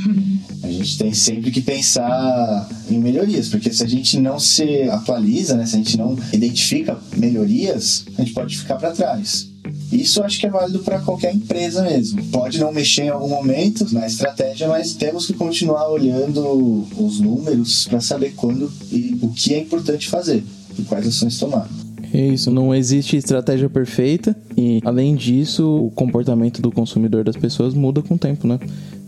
Gente 0.85 0.99
tem 0.99 1.15
sempre 1.15 1.51
que 1.51 1.63
pensar 1.63 2.69
em 2.91 2.99
melhorias, 2.99 3.49
porque 3.49 3.73
se 3.73 3.83
a 3.83 3.87
gente 3.87 4.21
não 4.21 4.39
se 4.39 4.83
atualiza, 4.83 5.57
né, 5.57 5.65
se 5.65 5.77
a 5.77 5.79
gente 5.79 5.97
não 5.97 6.15
identifica 6.31 6.99
melhorias, 7.17 8.05
a 8.19 8.21
gente 8.21 8.35
pode 8.35 8.59
ficar 8.59 8.75
para 8.77 8.91
trás. 8.91 9.49
Isso 9.91 10.23
acho 10.23 10.39
que 10.39 10.47
é 10.47 10.51
válido 10.51 10.81
para 10.81 11.01
qualquer 11.01 11.35
empresa 11.35 11.83
mesmo. 11.83 12.23
Pode 12.25 12.61
não 12.61 12.71
mexer 12.71 13.05
em 13.05 13.09
algum 13.09 13.29
momento 13.29 13.87
na 13.95 14.07
estratégia, 14.07 14.69
mas 14.69 14.93
temos 14.93 15.27
que 15.27 15.33
continuar 15.33 15.89
olhando 15.89 16.87
os 16.99 17.19
números 17.19 17.87
para 17.89 18.03
saber 18.03 18.35
quando 18.37 18.71
e 18.93 19.19
o 19.23 19.31
que 19.31 19.55
é 19.55 19.61
importante 19.61 20.07
fazer 20.11 20.45
e 20.79 20.83
quais 20.83 21.07
ações 21.07 21.39
tomar. 21.39 21.67
É 22.13 22.27
isso, 22.27 22.51
não 22.51 22.75
existe 22.75 23.17
estratégia 23.17 23.71
perfeita 23.71 24.37
e, 24.55 24.81
além 24.85 25.17
disso, 25.17 25.67
o 25.87 25.91
comportamento 25.91 26.61
do 26.61 26.71
consumidor 26.71 27.25
das 27.25 27.37
pessoas 27.37 27.73
muda 27.73 28.03
com 28.03 28.15
o 28.15 28.19
tempo, 28.19 28.47
né? 28.47 28.61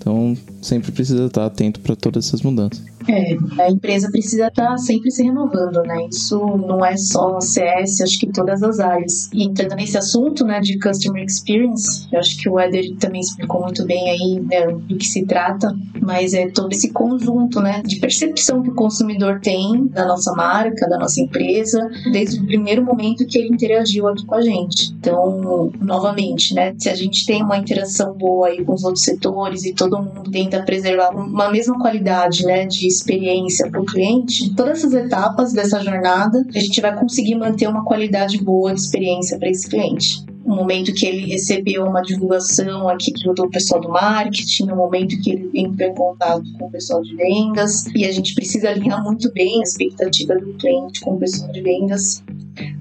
Então, 0.06 0.36
sempre 0.62 0.92
precisa 0.92 1.26
estar 1.26 1.44
atento 1.44 1.80
para 1.80 1.96
todas 1.96 2.28
essas 2.28 2.40
mudanças. 2.40 2.80
É, 3.08 3.36
a 3.62 3.70
empresa 3.70 4.10
precisa 4.10 4.48
estar 4.48 4.70
tá 4.70 4.78
sempre 4.78 5.10
se 5.10 5.22
renovando, 5.22 5.82
né? 5.82 6.06
Isso 6.10 6.38
não 6.38 6.84
é 6.84 6.96
só 6.96 7.40
CS, 7.40 8.00
acho 8.00 8.18
que 8.18 8.26
todas 8.32 8.62
as 8.62 8.80
áreas. 8.80 9.28
E 9.32 9.44
entrando 9.44 9.76
nesse 9.76 9.96
assunto, 9.96 10.44
né, 10.44 10.60
de 10.60 10.78
customer 10.78 11.24
experience, 11.24 12.06
eu 12.12 12.18
acho 12.18 12.36
que 12.36 12.48
o 12.48 12.58
Eder 12.58 12.96
também 12.98 13.20
explicou 13.20 13.62
muito 13.62 13.84
bem 13.84 14.10
aí 14.10 14.40
né, 14.40 14.66
do 14.66 14.96
que 14.96 15.06
se 15.06 15.24
trata, 15.24 15.76
mas 16.00 16.34
é 16.34 16.48
todo 16.48 16.72
esse 16.72 16.90
conjunto, 16.90 17.60
né, 17.60 17.82
de 17.84 18.00
percepção 18.00 18.62
que 18.62 18.70
o 18.70 18.74
consumidor 18.74 19.40
tem 19.40 19.86
da 19.88 20.04
nossa 20.04 20.32
marca, 20.32 20.88
da 20.88 20.98
nossa 20.98 21.20
empresa, 21.20 21.88
desde 22.12 22.40
o 22.40 22.46
primeiro 22.46 22.84
momento 22.84 23.26
que 23.26 23.38
ele 23.38 23.48
interagiu 23.48 24.08
aqui 24.08 24.24
com 24.24 24.34
a 24.34 24.42
gente. 24.42 24.92
Então, 24.98 25.72
novamente, 25.80 26.54
né, 26.54 26.74
se 26.76 26.88
a 26.88 26.94
gente 26.94 27.24
tem 27.24 27.42
uma 27.42 27.56
interação 27.56 28.14
boa 28.14 28.48
aí 28.48 28.64
com 28.64 28.72
os 28.72 28.82
outros 28.82 29.04
setores 29.04 29.64
e 29.64 29.72
todo 29.72 29.95
mundo 30.02 30.30
tenta 30.30 30.62
preservar 30.62 31.10
uma 31.10 31.50
mesma 31.50 31.78
qualidade, 31.78 32.44
né, 32.44 32.66
de 32.66 32.86
experiência 32.86 33.70
para 33.70 33.80
o 33.80 33.86
cliente, 33.86 34.54
todas 34.54 34.78
essas 34.78 34.94
etapas 34.94 35.52
dessa 35.52 35.80
jornada, 35.80 36.44
a 36.54 36.58
gente 36.58 36.80
vai 36.80 36.96
conseguir 36.96 37.34
manter 37.34 37.68
uma 37.68 37.84
qualidade 37.84 38.42
boa 38.42 38.72
de 38.72 38.80
experiência 38.80 39.38
para 39.38 39.48
esse 39.48 39.68
cliente. 39.68 40.24
No 40.44 40.54
momento 40.54 40.94
que 40.94 41.04
ele 41.04 41.26
recebeu 41.26 41.84
uma 41.84 42.02
divulgação 42.02 42.88
aqui 42.88 43.12
do 43.12 43.50
pessoal 43.50 43.80
do 43.80 43.88
marketing, 43.88 44.66
no 44.66 44.76
momento 44.76 45.20
que 45.20 45.32
ele 45.32 45.50
entrou 45.54 45.90
em 45.90 45.94
contato 45.94 46.44
com 46.56 46.66
o 46.66 46.70
pessoal 46.70 47.02
de 47.02 47.16
vendas, 47.16 47.84
e 47.94 48.04
a 48.04 48.12
gente 48.12 48.32
precisa 48.34 48.70
alinhar 48.70 49.02
muito 49.02 49.32
bem 49.32 49.58
a 49.58 49.62
expectativa 49.64 50.36
do 50.36 50.54
cliente 50.54 51.00
com 51.00 51.14
o 51.14 51.18
pessoal 51.18 51.50
de 51.50 51.60
vendas 51.60 52.22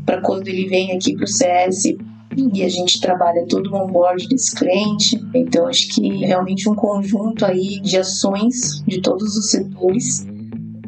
para 0.05 0.21
quando 0.21 0.47
ele 0.47 0.67
vem 0.67 0.91
aqui 0.91 1.15
para 1.15 1.25
o 1.25 1.27
CS 1.27 1.95
e 2.35 2.63
a 2.63 2.69
gente 2.69 2.99
trabalha 2.99 3.45
todo 3.47 3.71
o 3.71 3.75
onboard 3.75 4.27
desse 4.27 4.55
cliente. 4.55 5.19
Então, 5.33 5.67
acho 5.67 5.87
que 5.89 6.25
realmente 6.25 6.69
um 6.69 6.75
conjunto 6.75 7.45
aí 7.45 7.79
de 7.81 7.97
ações 7.97 8.83
de 8.85 9.01
todos 9.01 9.35
os 9.37 9.49
setores 9.49 10.25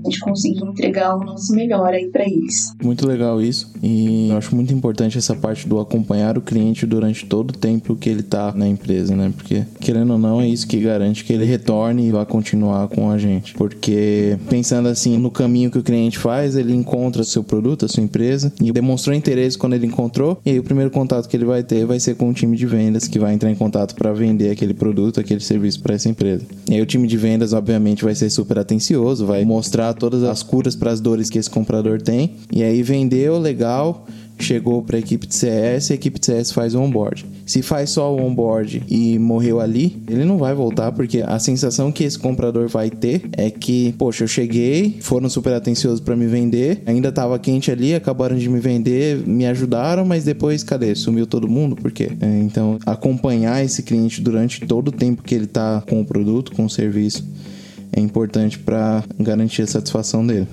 gente 0.10 0.20
conseguir 0.20 0.63
entregar 0.63 1.15
o 1.15 1.24
nosso 1.24 1.54
melhor 1.54 1.93
aí 1.93 2.08
para 2.08 2.24
eles. 2.24 2.74
Muito 2.84 3.08
legal 3.08 3.41
isso. 3.41 3.72
E 3.82 4.30
eu 4.30 4.38
acho 4.38 4.56
muito 4.56 4.74
importante 4.74 5.17
essa 5.17 5.36
parte 5.36 5.67
do 5.67 5.80
acompanhar 5.80 6.38
o 6.38 6.41
cliente 6.41 6.86
durante 6.86 7.26
todo 7.26 7.52
o 7.52 7.58
tempo 7.58 7.96
que 7.96 8.10
ele 8.10 8.24
tá 8.24 8.54
na 8.54 8.67
empresa, 8.67 9.15
né? 9.15 9.32
Porque, 9.36 9.63
querendo 9.80 10.13
ou 10.13 10.20
não, 10.20 10.41
é 10.41 10.48
isso 10.48 10.67
que 10.67 10.80
garante 10.80 11.24
que 11.24 11.34
ele 11.34 11.46
retorne 11.46 12.08
e 12.08 12.12
vá 12.12 12.26
continuar 12.26 12.88
com 12.88 13.10
a 13.10 13.17
gente. 13.17 13.54
Porque, 13.54 14.38
pensando 14.50 14.88
assim, 14.88 15.17
no 15.17 15.32
caminho 15.32 15.72
que 15.72 15.78
o 15.78 15.84
cliente 15.84 16.17
faz, 16.17 16.56
ele 16.56 16.74
encontra 16.74 17.24
seu 17.24 17.43
produto, 17.43 17.86
a 17.86 17.88
sua 17.88 18.04
empresa, 18.04 18.52
e 18.62 18.72
demonstrou 18.72 19.15
interesse 19.15 19.58
quando 19.58 19.74
ele 19.74 19.86
encontrou, 19.86 20.39
e 20.46 20.52
aí 20.52 20.60
o 20.60 20.63
primeiro 20.63 20.91
contato 20.91 21.28
que 21.28 21.36
ele 21.36 21.46
vai 21.46 21.63
ter 21.63 21.86
vai 21.86 22.00
ser 22.00 22.15
com 22.15 22.30
o 22.30 22.34
time 22.34 22.56
de 22.56 22.65
vendas, 22.65 23.08
que 23.08 23.20
vai 23.20 23.34
entrar 23.34 23.52
em 23.52 23.56
contato 23.56 23.96
para 23.96 24.13
vender 24.13 24.52
aquele 24.52 24.74
produto, 24.74 25.20
aquele 25.20 25.39
serviço 25.39 25.82
para 25.82 25.96
essa 25.96 26.10
empresa. 26.10 26.46
E 26.70 26.76
aí 26.76 26.82
o 26.82 26.86
time 26.86 27.08
de 27.08 27.17
vendas, 27.17 27.54
obviamente, 27.54 28.04
vai 28.04 28.15
ser 28.15 28.30
super 28.30 28.60
atencioso, 28.60 29.26
vai 29.26 29.43
mostrar 29.46 29.93
todas 29.97 30.23
as 30.23 30.43
curas 30.43 30.75
para 30.75 30.91
as 30.91 30.99
dores 30.99 31.29
que 31.29 31.38
esse 31.38 31.49
comprador 31.49 32.01
tem. 32.01 32.36
E 32.51 32.63
aí 32.63 32.81
vendeu, 32.83 33.38
legal, 33.38 34.05
chegou 34.39 34.81
para 34.81 34.97
a 34.97 34.99
equipe 34.99 35.25
de 35.25 35.36
CS, 35.36 35.91
a 35.91 35.95
equipe 35.95 36.19
de 36.19 36.25
CS 36.25 36.51
faz 36.51 36.75
o 36.75 36.81
onboard. 36.81 37.25
Se 37.45 37.62
faz 37.62 37.91
só 37.91 38.13
o 38.13 38.21
onboard 38.21 38.83
e 38.88 39.17
morreu 39.17 39.60
ali, 39.60 40.01
ele 40.07 40.25
não 40.25 40.38
vai 40.38 40.53
voltar 40.53 40.91
porque 40.91 41.23
a 41.25 41.39
sensação 41.39 41.91
que 41.91 42.03
esse 42.03 42.19
comprador 42.19 42.67
vai 42.67 42.89
ter 42.89 43.23
é 43.33 43.49
que, 43.49 43.93
poxa, 43.97 44.23
eu 44.23 44.27
cheguei, 44.27 44.97
foram 45.01 45.29
super 45.29 45.53
atenciosos 45.53 45.99
para 45.99 46.15
me 46.15 46.27
vender, 46.27 46.81
ainda 46.86 47.10
estava 47.10 47.38
quente 47.39 47.71
ali, 47.71 47.95
acabaram 47.95 48.38
de 48.38 48.49
me 48.49 48.60
vender, 48.60 49.25
me 49.25 49.45
ajudaram, 49.45 50.05
mas 50.05 50.23
depois, 50.23 50.63
cadê? 50.63 50.93
Sumiu 50.93 51.25
todo 51.25 51.47
mundo? 51.47 51.75
Por 51.75 51.91
quê? 51.91 52.12
É, 52.19 52.39
então, 52.39 52.77
acompanhar 52.86 53.63
esse 53.63 53.81
cliente 53.81 54.21
durante 54.21 54.65
todo 54.65 54.89
o 54.89 54.91
tempo 54.91 55.23
que 55.23 55.33
ele 55.33 55.45
está 55.45 55.81
com 55.88 56.01
o 56.01 56.05
produto, 56.05 56.51
com 56.51 56.65
o 56.65 56.69
serviço, 56.69 57.25
é 57.91 58.00
importante 58.00 58.60
para 58.60 59.04
garantir 59.19 59.63
a 59.63 59.67
satisfação 59.67 60.26
dele. 60.26 60.47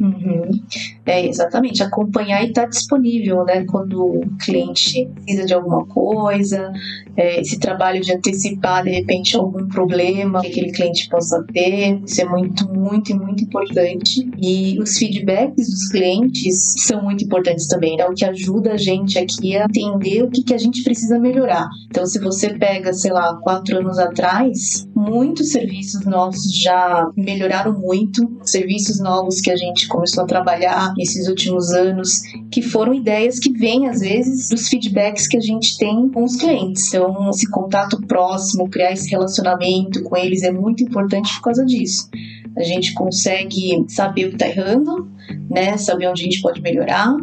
Uhum. 0.00 0.63
É, 1.06 1.26
exatamente, 1.26 1.82
acompanhar 1.82 2.42
e 2.42 2.48
estar 2.48 2.62
tá 2.62 2.68
disponível, 2.68 3.44
né, 3.44 3.64
quando 3.64 4.02
o 4.02 4.22
cliente 4.42 5.06
precisa 5.14 5.44
de 5.44 5.52
alguma 5.52 5.84
coisa, 5.86 6.72
é, 7.16 7.40
esse 7.40 7.58
trabalho 7.58 8.00
de 8.00 8.12
antecipar, 8.12 8.84
de 8.84 8.90
repente, 8.90 9.36
algum 9.36 9.68
problema 9.68 10.40
que 10.40 10.48
aquele 10.48 10.72
cliente 10.72 11.08
possa 11.08 11.44
ter, 11.52 12.00
isso 12.04 12.22
é 12.22 12.24
muito, 12.24 12.66
muito, 12.72 13.14
muito 13.16 13.44
importante. 13.44 14.28
E 14.40 14.78
os 14.80 14.96
feedbacks 14.96 15.68
dos 15.68 15.88
clientes 15.88 16.74
são 16.78 17.02
muito 17.02 17.24
importantes 17.24 17.66
também, 17.68 17.96
né, 17.96 18.06
o 18.06 18.14
que 18.14 18.24
ajuda 18.24 18.72
a 18.72 18.76
gente 18.76 19.18
aqui 19.18 19.56
a 19.56 19.64
entender 19.64 20.22
o 20.22 20.30
que, 20.30 20.42
que 20.42 20.54
a 20.54 20.58
gente 20.58 20.82
precisa 20.82 21.18
melhorar. 21.18 21.68
Então, 21.86 22.06
se 22.06 22.18
você 22.18 22.54
pega, 22.54 22.92
sei 22.92 23.12
lá, 23.12 23.36
quatro 23.42 23.78
anos 23.78 23.98
atrás, 23.98 24.88
muitos 24.94 25.50
serviços 25.52 26.04
nossos 26.06 26.52
já 26.58 27.10
melhoraram 27.16 27.72
muito, 27.78 28.38
serviços 28.42 29.00
novos 29.00 29.40
que 29.40 29.50
a 29.50 29.56
gente 29.56 29.86
começou 29.88 30.24
a 30.24 30.26
trabalhar 30.26 30.63
nesses 30.96 31.28
últimos 31.28 31.70
anos, 31.72 32.22
que 32.50 32.62
foram 32.62 32.94
ideias 32.94 33.38
que 33.38 33.52
vêm, 33.52 33.88
às 33.88 34.00
vezes, 34.00 34.48
dos 34.48 34.68
feedbacks 34.68 35.26
que 35.26 35.36
a 35.36 35.40
gente 35.40 35.76
tem 35.78 36.08
com 36.08 36.24
os 36.24 36.36
clientes. 36.36 36.88
Então, 36.88 37.30
esse 37.30 37.48
contato 37.50 38.00
próximo, 38.06 38.68
criar 38.68 38.92
esse 38.92 39.10
relacionamento 39.10 40.02
com 40.02 40.16
eles 40.16 40.42
é 40.42 40.50
muito 40.52 40.82
importante 40.82 41.34
por 41.34 41.42
causa 41.42 41.64
disso. 41.64 42.08
A 42.56 42.62
gente 42.62 42.94
consegue 42.94 43.84
saber 43.88 44.26
o 44.26 44.28
que 44.28 44.34
está 44.36 44.48
errando, 44.48 45.08
né? 45.50 45.76
saber 45.76 46.08
onde 46.08 46.22
a 46.22 46.24
gente 46.24 46.40
pode 46.40 46.60
melhorar, 46.60 47.16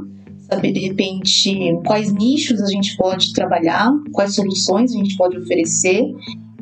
saber 0.50 0.74
de 0.74 0.80
repente 0.80 1.56
quais 1.86 2.12
nichos 2.12 2.62
a 2.62 2.68
gente 2.68 2.98
pode 2.98 3.32
trabalhar, 3.34 3.90
quais 4.12 4.36
soluções 4.36 4.94
a 4.94 4.98
gente 4.98 5.16
pode 5.16 5.38
oferecer 5.38 6.04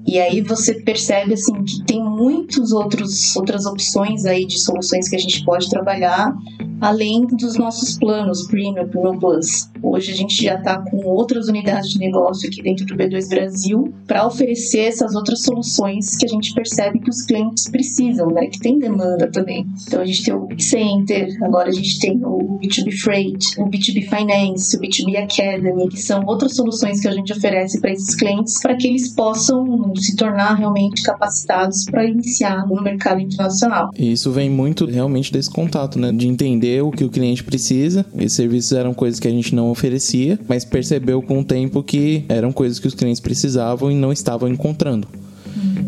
e 0.05 0.19
aí 0.19 0.41
você 0.41 0.73
percebe 0.73 1.33
assim 1.33 1.63
que 1.63 1.83
tem 1.83 2.03
muitos 2.03 2.71
outros 2.71 3.35
outras 3.35 3.65
opções 3.65 4.25
aí 4.25 4.45
de 4.45 4.59
soluções 4.59 5.07
que 5.07 5.15
a 5.15 5.19
gente 5.19 5.43
pode 5.43 5.69
trabalhar 5.69 6.35
além 6.81 7.25
dos 7.25 7.57
nossos 7.57 7.97
planos 7.97 8.47
Premium, 8.47 8.87
Premium 8.87 9.19
Plus. 9.19 9.69
Hoje 9.81 10.11
a 10.11 10.15
gente 10.15 10.43
já 10.43 10.55
está 10.55 10.79
com 10.79 10.97
outras 11.05 11.47
unidades 11.47 11.91
de 11.91 11.99
negócio 11.99 12.47
aqui 12.47 12.61
dentro 12.61 12.85
do 12.85 12.95
B2 12.95 13.29
Brasil 13.29 13.93
para 14.05 14.25
oferecer 14.25 14.81
essas 14.81 15.15
outras 15.15 15.41
soluções 15.41 16.15
que 16.17 16.25
a 16.25 16.29
gente 16.29 16.53
percebe 16.53 16.99
que 16.99 17.09
os 17.09 17.21
clientes 17.23 17.69
precisam, 17.69 18.27
né? 18.27 18.47
Que 18.47 18.59
tem 18.59 18.77
demanda 18.77 19.29
também. 19.31 19.65
Então 19.87 20.01
a 20.01 20.05
gente 20.05 20.23
tem 20.23 20.33
o 20.33 20.47
Center, 20.57 21.37
agora 21.43 21.69
a 21.69 21.73
gente 21.73 21.99
tem 21.99 22.19
o 22.23 22.59
B2B 22.61 22.91
Freight, 23.01 23.59
o 23.59 23.65
B2B 23.65 24.09
Finance, 24.09 24.75
o 24.75 24.79
B2B 24.79 25.15
Academy, 25.17 25.89
que 25.89 26.01
são 26.01 26.23
outras 26.25 26.55
soluções 26.55 26.99
que 26.99 27.07
a 27.07 27.11
gente 27.11 27.31
oferece 27.33 27.79
para 27.79 27.91
esses 27.91 28.15
clientes 28.15 28.61
para 28.61 28.75
que 28.75 28.87
eles 28.87 29.13
possam 29.13 29.93
se 29.95 30.15
tornar 30.15 30.55
realmente 30.55 31.03
capacitados 31.03 31.85
para 31.85 32.05
iniciar 32.05 32.67
no 32.67 32.81
mercado 32.81 33.21
internacional. 33.21 33.89
E 33.97 34.11
isso 34.11 34.31
vem 34.31 34.49
muito 34.49 34.85
realmente 34.85 35.31
desse 35.31 35.49
contato, 35.49 35.97
né? 35.97 36.11
De 36.11 36.27
entender 36.27 36.68
o 36.81 36.91
que 36.91 37.03
o 37.03 37.09
cliente 37.09 37.43
precisa. 37.43 38.05
Esses 38.15 38.33
serviços 38.33 38.71
eram 38.71 38.93
coisas 38.93 39.19
que 39.19 39.27
a 39.27 39.31
gente 39.31 39.55
não 39.55 39.69
oferecia, 39.69 40.39
mas 40.47 40.65
percebeu 40.65 41.21
com 41.21 41.39
o 41.39 41.43
tempo 41.43 41.83
que 41.83 42.25
eram 42.29 42.51
coisas 42.51 42.79
que 42.79 42.87
os 42.87 42.93
clientes 42.93 43.19
precisavam 43.19 43.91
e 43.91 43.95
não 43.95 44.11
estavam 44.11 44.47
encontrando. 44.47 45.07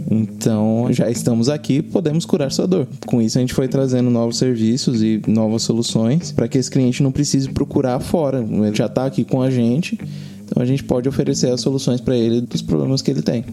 Então, 0.09 0.87
já 0.91 1.09
estamos 1.09 1.47
aqui, 1.47 1.81
podemos 1.81 2.25
curar 2.25 2.51
sua 2.51 2.67
dor. 2.67 2.87
Com 3.05 3.21
isso, 3.21 3.37
a 3.37 3.41
gente 3.41 3.53
foi 3.53 3.69
trazendo 3.69 4.09
novos 4.09 4.37
serviços 4.37 5.01
e 5.01 5.21
novas 5.25 5.63
soluções 5.63 6.33
para 6.33 6.49
que 6.49 6.57
esse 6.57 6.69
cliente 6.69 7.01
não 7.01 7.13
precise 7.13 7.49
procurar 7.49 7.99
fora. 8.01 8.39
Ele 8.39 8.75
já 8.75 8.87
está 8.87 9.05
aqui 9.05 9.23
com 9.23 9.41
a 9.41 9.49
gente, 9.49 9.97
então 10.43 10.61
a 10.61 10.65
gente 10.65 10.83
pode 10.83 11.07
oferecer 11.07 11.49
as 11.49 11.61
soluções 11.61 12.01
para 12.01 12.17
ele 12.17 12.41
dos 12.41 12.61
problemas 12.61 13.01
que 13.01 13.09
ele 13.09 13.21
tem. 13.21 13.45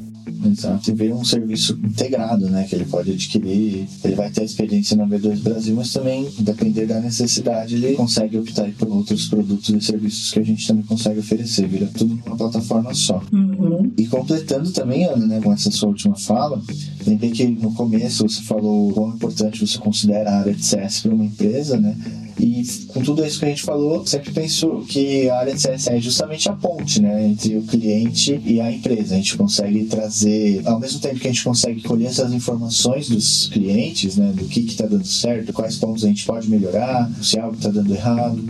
Exato. 0.46 0.90
E 0.90 0.94
ver 0.94 1.12
um 1.12 1.24
serviço 1.24 1.78
integrado, 1.84 2.48
né? 2.48 2.64
Que 2.64 2.74
ele 2.74 2.84
pode 2.84 3.12
adquirir. 3.12 3.86
Ele 4.04 4.14
vai 4.14 4.30
ter 4.30 4.42
a 4.42 4.44
experiência 4.44 4.96
na 4.96 5.06
B2 5.06 5.40
Brasil, 5.40 5.74
mas 5.74 5.92
também, 5.92 6.28
depender 6.38 6.86
da 6.86 7.00
necessidade, 7.00 7.74
ele 7.74 7.94
consegue 7.94 8.38
optar 8.38 8.70
por 8.72 8.88
outros 8.88 9.26
produtos 9.26 9.68
e 9.68 9.80
serviços 9.80 10.30
que 10.30 10.38
a 10.40 10.44
gente 10.44 10.66
também 10.66 10.84
consegue 10.84 11.20
oferecer. 11.20 11.66
Vira 11.66 11.86
tudo 11.86 12.14
numa 12.14 12.36
plataforma 12.36 12.94
só. 12.94 13.22
Uhum. 13.32 13.90
E 13.96 14.06
completando 14.06 14.70
também, 14.70 15.04
Ana, 15.04 15.26
né, 15.26 15.40
com 15.40 15.52
essa 15.52 15.70
sua 15.70 15.88
última 15.88 16.16
fala, 16.16 16.62
lembrei 17.06 17.30
que 17.30 17.46
no 17.46 17.72
começo 17.74 18.28
você 18.28 18.42
falou 18.42 18.92
quão 18.92 19.10
importante 19.10 19.66
você 19.66 19.78
considera 19.78 20.30
a 20.30 20.38
área 20.40 20.54
de 20.54 20.64
CS 20.64 21.00
para 21.00 21.14
uma 21.14 21.24
empresa, 21.24 21.78
né? 21.78 21.96
E 22.40 22.62
com 22.88 23.02
tudo 23.02 23.24
isso 23.24 23.40
que 23.40 23.46
a 23.46 23.48
gente 23.48 23.62
falou, 23.62 24.06
sempre 24.06 24.30
penso 24.30 24.84
que 24.88 25.28
a 25.28 25.38
área 25.38 25.54
de 25.54 25.60
CS 25.60 25.88
é 25.88 26.00
justamente 26.00 26.48
a 26.48 26.52
ponte, 26.52 27.02
né, 27.02 27.28
entre 27.28 27.56
o 27.56 27.62
cliente 27.62 28.40
e 28.44 28.60
a 28.60 28.70
empresa. 28.70 29.14
A 29.14 29.16
gente 29.16 29.36
consegue 29.36 29.84
trazer, 29.86 30.17
ao 30.64 30.78
mesmo 30.78 31.00
tempo 31.00 31.18
que 31.20 31.28
a 31.28 31.30
gente 31.30 31.44
consegue 31.44 31.82
colher 31.82 32.06
essas 32.06 32.32
informações 32.32 33.08
dos 33.08 33.48
clientes, 33.48 34.16
né, 34.16 34.32
do 34.32 34.44
que 34.44 34.60
está 34.60 34.86
dando 34.86 35.06
certo, 35.06 35.52
quais 35.52 35.76
pontos 35.76 36.04
a 36.04 36.08
gente 36.08 36.24
pode 36.24 36.48
melhorar, 36.48 37.10
se 37.22 37.38
algo 37.38 37.56
está 37.56 37.68
dando 37.68 37.94
errado 37.94 38.42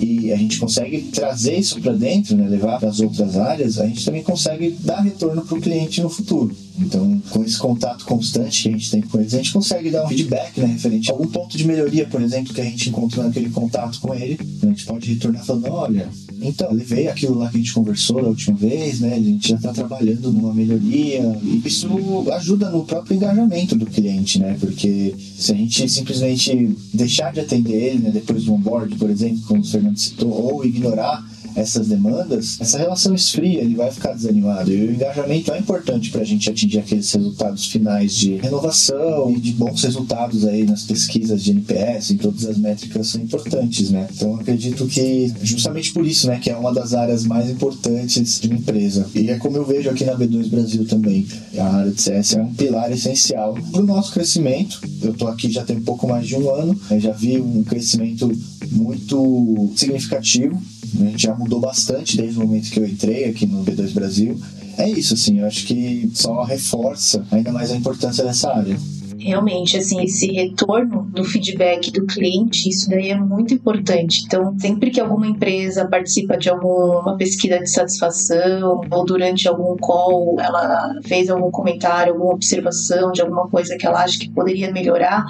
e 0.00 0.32
a 0.32 0.36
gente 0.36 0.58
consegue 0.58 1.02
trazer 1.02 1.56
isso 1.56 1.80
para 1.80 1.92
dentro, 1.92 2.36
né, 2.36 2.48
levar 2.48 2.78
para 2.78 2.88
as 2.88 3.00
outras 3.00 3.36
áreas, 3.36 3.78
a 3.78 3.86
gente 3.86 4.04
também 4.04 4.22
consegue 4.22 4.76
dar 4.80 5.00
retorno 5.00 5.42
para 5.42 5.56
o 5.56 5.60
cliente 5.60 6.02
no 6.02 6.10
futuro. 6.10 6.54
Então, 6.78 7.22
com 7.30 7.44
esse 7.44 7.56
contato 7.56 8.04
constante 8.04 8.64
que 8.64 8.68
a 8.68 8.72
gente 8.72 8.90
tem 8.90 9.02
com 9.02 9.20
eles, 9.20 9.34
a 9.34 9.36
gente 9.36 9.52
consegue 9.52 9.90
dar 9.90 10.04
um 10.04 10.08
feedback 10.08 10.60
né, 10.60 10.66
referente 10.66 11.10
a 11.10 11.14
algum 11.14 11.26
ponto 11.26 11.56
de 11.56 11.64
melhoria, 11.64 12.06
por 12.06 12.20
exemplo, 12.20 12.52
que 12.52 12.60
a 12.60 12.64
gente 12.64 12.88
encontrou 12.88 13.24
naquele 13.24 13.50
contato 13.50 14.00
com 14.00 14.12
ele. 14.14 14.38
A 14.62 14.66
gente 14.66 14.84
pode 14.84 15.12
retornar 15.12 15.44
falando: 15.44 15.70
olha, 15.70 16.08
então, 16.46 16.72
levei 16.72 17.08
aquilo 17.08 17.38
lá 17.38 17.48
que 17.48 17.56
a 17.56 17.58
gente 17.58 17.72
conversou 17.72 18.20
da 18.20 18.28
última 18.28 18.56
vez, 18.56 19.00
né? 19.00 19.14
A 19.14 19.20
gente 19.20 19.48
já 19.48 19.56
está 19.56 19.72
trabalhando 19.72 20.30
numa 20.30 20.52
melhoria. 20.52 21.38
E 21.42 21.62
isso 21.64 21.88
ajuda 22.32 22.70
no 22.70 22.84
próprio 22.84 23.16
engajamento 23.16 23.74
do 23.76 23.86
cliente, 23.86 24.38
né? 24.38 24.56
Porque 24.60 25.14
se 25.36 25.52
a 25.52 25.54
gente 25.54 25.88
simplesmente 25.88 26.76
deixar 26.92 27.32
de 27.32 27.40
atender 27.40 27.72
ele, 27.72 27.98
né, 27.98 28.10
depois 28.10 28.44
do 28.44 28.52
onboard, 28.52 28.94
por 28.96 29.08
exemplo, 29.08 29.40
como 29.48 29.60
o 29.60 29.64
Fernando 29.64 29.98
citou, 29.98 30.30
ou 30.30 30.64
ignorar 30.64 31.24
essas 31.56 31.88
demandas, 31.88 32.58
essa 32.60 32.78
relação 32.78 33.14
esfria, 33.14 33.60
ele 33.60 33.74
vai 33.74 33.90
ficar 33.90 34.12
desanimado. 34.12 34.72
E 34.72 34.86
o 34.86 34.92
engajamento 34.92 35.52
é 35.52 35.58
importante 35.58 36.10
para 36.10 36.22
a 36.22 36.24
gente 36.24 36.48
atingir 36.50 36.78
aqueles 36.78 37.10
resultados 37.12 37.66
finais 37.66 38.14
de 38.14 38.36
renovação 38.36 39.30
e 39.30 39.40
de 39.40 39.52
bons 39.52 39.82
resultados 39.82 40.44
aí 40.46 40.64
nas 40.64 40.82
pesquisas 40.82 41.42
de 41.42 41.52
NPS, 41.52 42.10
em 42.10 42.16
todas 42.16 42.44
as 42.46 42.58
métricas 42.58 43.08
são 43.08 43.20
importantes, 43.20 43.90
né? 43.90 44.08
Então 44.14 44.34
acredito 44.36 44.86
que 44.86 45.32
justamente 45.42 45.92
por 45.92 46.06
isso, 46.06 46.26
né, 46.26 46.38
que 46.38 46.50
é 46.50 46.56
uma 46.56 46.72
das 46.72 46.94
áreas 46.94 47.24
mais 47.24 47.50
importantes 47.50 48.40
de 48.40 48.48
uma 48.48 48.58
empresa. 48.58 49.06
E 49.14 49.30
é 49.30 49.38
como 49.38 49.56
eu 49.56 49.64
vejo 49.64 49.90
aqui 49.90 50.04
na 50.04 50.16
B2 50.16 50.48
Brasil 50.48 50.86
também, 50.86 51.26
a 51.56 51.64
área 51.64 51.92
de 51.92 52.00
CS 52.00 52.34
é 52.34 52.42
um 52.42 52.52
pilar 52.54 52.90
essencial 52.90 53.54
para 53.70 53.80
o 53.80 53.86
nosso 53.86 54.12
crescimento. 54.12 54.80
Eu 55.02 55.12
estou 55.12 55.28
aqui 55.28 55.50
já 55.50 55.64
tem 55.64 55.76
um 55.76 55.82
pouco 55.82 56.08
mais 56.08 56.26
de 56.26 56.36
um 56.36 56.50
ano, 56.50 56.78
já 56.98 57.12
vi 57.12 57.40
um 57.40 57.62
crescimento 57.62 58.30
muito 58.70 59.70
significativo 59.76 60.60
gente 60.96 61.22
já 61.22 61.34
mudou 61.34 61.60
bastante 61.60 62.16
desde 62.16 62.38
o 62.38 62.46
momento 62.46 62.70
que 62.70 62.78
eu 62.78 62.86
entrei 62.86 63.24
aqui 63.26 63.46
no 63.46 63.64
B2 63.64 63.92
Brasil. 63.92 64.40
É 64.76 64.88
isso, 64.88 65.14
assim, 65.14 65.40
eu 65.40 65.46
acho 65.46 65.66
que 65.66 66.10
só 66.14 66.42
reforça 66.42 67.24
ainda 67.30 67.52
mais 67.52 67.70
a 67.70 67.76
importância 67.76 68.24
dessa 68.24 68.52
área 68.52 68.76
realmente, 69.24 69.78
assim, 69.78 70.02
esse 70.04 70.30
retorno 70.30 71.04
do 71.04 71.24
feedback 71.24 71.90
do 71.90 72.06
cliente, 72.06 72.68
isso 72.68 72.90
daí 72.90 73.10
é 73.10 73.18
muito 73.18 73.54
importante. 73.54 74.22
Então, 74.26 74.54
sempre 74.58 74.90
que 74.90 75.00
alguma 75.00 75.26
empresa 75.26 75.86
participa 75.86 76.36
de 76.36 76.50
alguma 76.50 77.16
pesquisa 77.16 77.58
de 77.58 77.70
satisfação 77.70 78.82
ou 78.90 79.04
durante 79.04 79.48
algum 79.48 79.76
call, 79.78 80.36
ela 80.38 81.00
fez 81.04 81.30
algum 81.30 81.50
comentário, 81.50 82.12
alguma 82.12 82.34
observação 82.34 83.12
de 83.12 83.22
alguma 83.22 83.48
coisa 83.48 83.76
que 83.78 83.86
ela 83.86 84.04
acha 84.04 84.18
que 84.18 84.28
poderia 84.28 84.70
melhorar, 84.70 85.24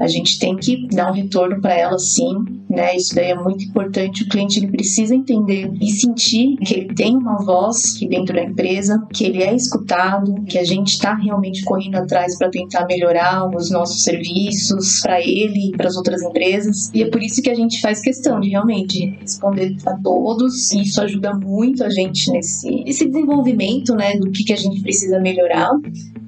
a 0.00 0.08
gente 0.08 0.38
tem 0.38 0.56
que 0.56 0.88
dar 0.88 1.10
um 1.10 1.14
retorno 1.14 1.60
para 1.60 1.74
ela 1.74 1.98
sim, 1.98 2.32
né? 2.70 2.96
Isso 2.96 3.14
daí 3.14 3.32
é 3.32 3.34
muito 3.34 3.64
importante. 3.64 4.22
O 4.22 4.28
cliente 4.28 4.58
ele 4.58 4.68
precisa 4.68 5.14
entender 5.14 5.70
e 5.78 5.90
sentir 5.90 6.56
que 6.56 6.74
ele 6.74 6.94
tem 6.94 7.14
uma 7.14 7.36
voz 7.44 7.94
aqui 7.94 8.08
dentro 8.08 8.34
da 8.34 8.42
empresa, 8.42 9.06
que 9.12 9.24
ele 9.24 9.42
é 9.42 9.54
escutado, 9.54 10.42
que 10.44 10.56
a 10.56 10.64
gente 10.64 10.92
está 10.92 11.14
realmente 11.14 11.62
correndo 11.64 11.96
atrás 11.96 12.38
para 12.38 12.48
tentar 12.48 12.86
melhorar 12.86 13.46
os 13.54 13.70
nossos 13.70 14.02
serviços 14.02 15.02
para 15.02 15.20
ele 15.20 15.68
e 15.68 15.72
para 15.72 15.88
as 15.88 15.96
outras 15.96 16.22
empresas. 16.22 16.90
E 16.94 17.02
é 17.02 17.10
por 17.10 17.22
isso 17.22 17.42
que 17.42 17.50
a 17.50 17.54
gente 17.54 17.78
faz 17.82 18.00
questão 18.00 18.40
de 18.40 18.48
realmente 18.48 19.18
responder 19.20 19.76
a 19.84 19.94
todos. 19.98 20.72
E 20.72 20.80
isso 20.82 21.02
ajuda 21.02 21.34
muito 21.34 21.84
a 21.84 21.90
gente 21.90 22.30
nesse, 22.30 22.70
nesse 22.84 23.06
desenvolvimento, 23.06 23.94
né? 23.94 24.16
Do 24.16 24.30
que, 24.30 24.44
que 24.44 24.52
a 24.54 24.56
gente 24.56 24.80
precisa 24.80 25.20
melhorar. 25.20 25.70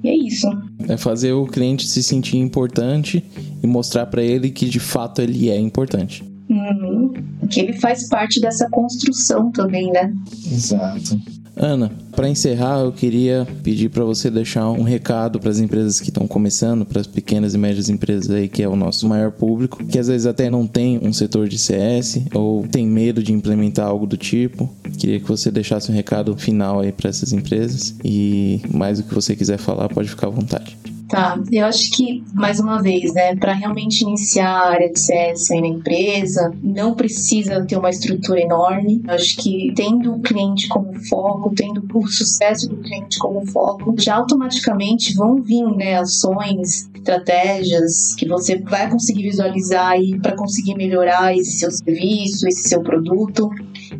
E 0.03 0.09
é 0.09 0.15
isso. 0.15 0.47
É 0.87 0.97
fazer 0.97 1.33
o 1.33 1.45
cliente 1.45 1.87
se 1.87 2.03
sentir 2.03 2.37
importante 2.37 3.23
e 3.61 3.67
mostrar 3.67 4.05
para 4.07 4.21
ele 4.21 4.49
que 4.49 4.67
de 4.67 4.79
fato 4.79 5.21
ele 5.21 5.49
é 5.49 5.57
importante. 5.57 6.23
Uhum. 6.49 7.13
Que 7.49 7.61
ele 7.61 7.73
faz 7.73 8.07
parte 8.09 8.41
dessa 8.41 8.69
construção 8.69 9.51
também, 9.51 9.91
né? 9.91 10.13
Exato. 10.51 11.19
Ana, 11.55 11.91
para 12.15 12.27
encerrar, 12.27 12.79
eu 12.79 12.91
queria 12.91 13.47
pedir 13.63 13.89
para 13.89 14.03
você 14.03 14.29
deixar 14.29 14.69
um 14.71 14.83
recado 14.83 15.39
para 15.39 15.49
as 15.49 15.59
empresas 15.59 15.99
que 15.99 16.09
estão 16.09 16.27
começando, 16.27 16.85
para 16.85 17.01
as 17.01 17.07
pequenas 17.07 17.53
e 17.53 17.57
médias 17.57 17.89
empresas 17.89 18.29
aí, 18.31 18.47
que 18.47 18.63
é 18.63 18.67
o 18.67 18.75
nosso 18.75 19.07
maior 19.07 19.31
público, 19.31 19.83
que 19.85 19.99
às 19.99 20.07
vezes 20.07 20.25
até 20.25 20.49
não 20.49 20.65
tem 20.65 20.99
um 21.01 21.13
setor 21.13 21.47
de 21.47 21.57
CS 21.57 22.21
ou 22.33 22.67
tem 22.67 22.87
medo 22.87 23.21
de 23.21 23.33
implementar 23.33 23.87
algo 23.87 24.07
do 24.07 24.17
tipo. 24.17 24.69
Queria 24.97 25.19
que 25.19 25.27
você 25.27 25.51
deixasse 25.51 25.91
um 25.91 25.95
recado 25.95 26.35
final 26.35 26.79
aí 26.79 26.91
para 26.91 27.09
essas 27.09 27.31
empresas 27.33 27.95
e 28.03 28.61
mais 28.71 28.99
o 28.99 29.03
que 29.03 29.13
você 29.13 29.35
quiser 29.35 29.57
falar, 29.57 29.89
pode 29.89 30.09
ficar 30.09 30.27
à 30.27 30.31
vontade. 30.31 30.77
Tá, 31.13 31.39
eu 31.51 31.67
acho 31.67 31.91
que, 31.91 32.23
mais 32.33 32.59
uma 32.59 32.81
vez, 32.81 33.13
né, 33.13 33.35
para 33.35 33.53
realmente 33.53 34.01
iniciar 34.01 34.49
a 34.49 34.69
área 34.71 34.91
de 34.91 34.99
CS 34.99 35.51
aí 35.51 35.61
na 35.61 35.67
empresa, 35.67 36.51
não 36.63 36.95
precisa 36.95 37.63
ter 37.67 37.77
uma 37.77 37.91
estrutura 37.91 38.41
enorme. 38.41 38.99
Eu 39.07 39.13
acho 39.13 39.37
que 39.37 39.71
tendo 39.75 40.11
o 40.11 40.21
cliente 40.21 40.67
como 40.67 40.91
foco, 41.07 41.53
tendo 41.55 41.85
o 41.93 42.07
sucesso 42.07 42.67
do 42.67 42.77
cliente 42.77 43.19
como 43.19 43.45
foco, 43.45 43.93
já 43.95 44.15
automaticamente 44.15 45.13
vão 45.13 45.35
vir 45.35 45.63
né, 45.75 45.99
ações, 45.99 46.89
estratégias 46.95 48.15
que 48.15 48.27
você 48.27 48.57
vai 48.57 48.89
conseguir 48.89 49.21
visualizar 49.21 49.91
aí 49.91 50.19
para 50.19 50.35
conseguir 50.35 50.73
melhorar 50.73 51.37
esse 51.37 51.59
seu 51.59 51.69
serviço, 51.69 52.47
esse 52.47 52.69
seu 52.69 52.81
produto. 52.81 53.51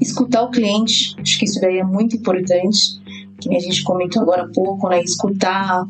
Escutar 0.01 0.41
o 0.41 0.49
cliente, 0.49 1.15
acho 1.21 1.37
que 1.37 1.45
isso 1.45 1.61
daí 1.61 1.77
é 1.77 1.83
muito 1.83 2.17
importante 2.17 2.99
que 3.39 3.55
a 3.55 3.59
gente 3.59 3.83
comentou 3.83 4.23
agora 4.23 4.45
há 4.45 4.51
pouco, 4.51 4.89
né? 4.89 5.03
Escutar 5.03 5.85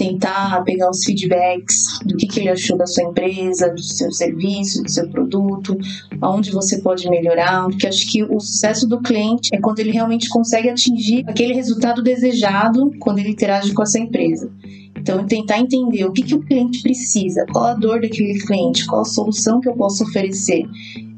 tentar 0.00 0.64
pegar 0.64 0.88
os 0.88 1.04
feedbacks 1.04 1.98
do 2.06 2.16
que, 2.16 2.26
que 2.26 2.40
ele 2.40 2.48
achou 2.48 2.78
da 2.78 2.86
sua 2.86 3.04
empresa, 3.04 3.68
do 3.68 3.82
seu 3.82 4.10
serviço, 4.10 4.82
do 4.82 4.90
seu 4.90 5.06
produto, 5.10 5.76
aonde 6.22 6.50
você 6.50 6.80
pode 6.80 7.08
melhorar, 7.10 7.64
porque 7.64 7.86
acho 7.86 8.10
que 8.10 8.24
o 8.24 8.40
sucesso 8.40 8.88
do 8.88 9.02
cliente 9.02 9.50
é 9.52 9.60
quando 9.60 9.78
ele 9.80 9.90
realmente 9.90 10.30
consegue 10.30 10.70
atingir 10.70 11.22
aquele 11.28 11.52
resultado 11.52 12.02
desejado 12.02 12.90
quando 12.98 13.18
ele 13.18 13.32
interage 13.32 13.74
com 13.74 13.82
essa 13.82 13.98
empresa. 13.98 14.50
Então, 14.96 15.26
tentar 15.26 15.58
entender 15.58 16.04
o 16.04 16.12
que, 16.12 16.22
que 16.22 16.34
o 16.34 16.40
cliente 16.40 16.82
precisa, 16.82 17.44
qual 17.52 17.66
a 17.66 17.74
dor 17.74 18.00
daquele 18.00 18.38
cliente, 18.40 18.86
qual 18.86 19.02
a 19.02 19.04
solução 19.04 19.60
que 19.60 19.68
eu 19.68 19.74
posso 19.74 20.04
oferecer. 20.04 20.62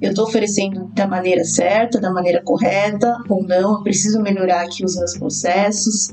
Eu 0.00 0.10
estou 0.10 0.24
oferecendo 0.24 0.90
da 0.92 1.06
maneira 1.06 1.44
certa, 1.44 2.00
da 2.00 2.12
maneira 2.12 2.42
correta 2.42 3.16
ou 3.28 3.44
não, 3.44 3.74
eu 3.74 3.82
preciso 3.84 4.20
melhorar 4.20 4.62
aqui 4.62 4.84
os 4.84 4.96
meus 4.96 5.16
processos 5.16 6.12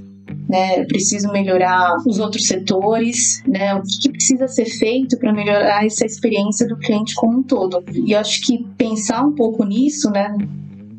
né? 0.49 0.83
Preciso 0.85 1.31
melhorar 1.31 1.95
os 2.07 2.17
outros 2.17 2.47
setores, 2.47 3.43
né? 3.47 3.75
O 3.75 3.83
que, 3.83 3.99
que 3.99 4.09
precisa 4.09 4.47
ser 4.47 4.65
feito 4.65 5.17
para 5.17 5.31
melhorar 5.31 5.85
essa 5.85 6.05
experiência 6.05 6.67
do 6.67 6.77
cliente 6.77 7.13
como 7.13 7.39
um 7.39 7.43
todo? 7.43 7.83
E 7.93 8.13
eu 8.13 8.19
acho 8.19 8.41
que 8.41 8.65
pensar 8.77 9.23
um 9.23 9.35
pouco 9.35 9.63
nisso, 9.63 10.09
né? 10.09 10.35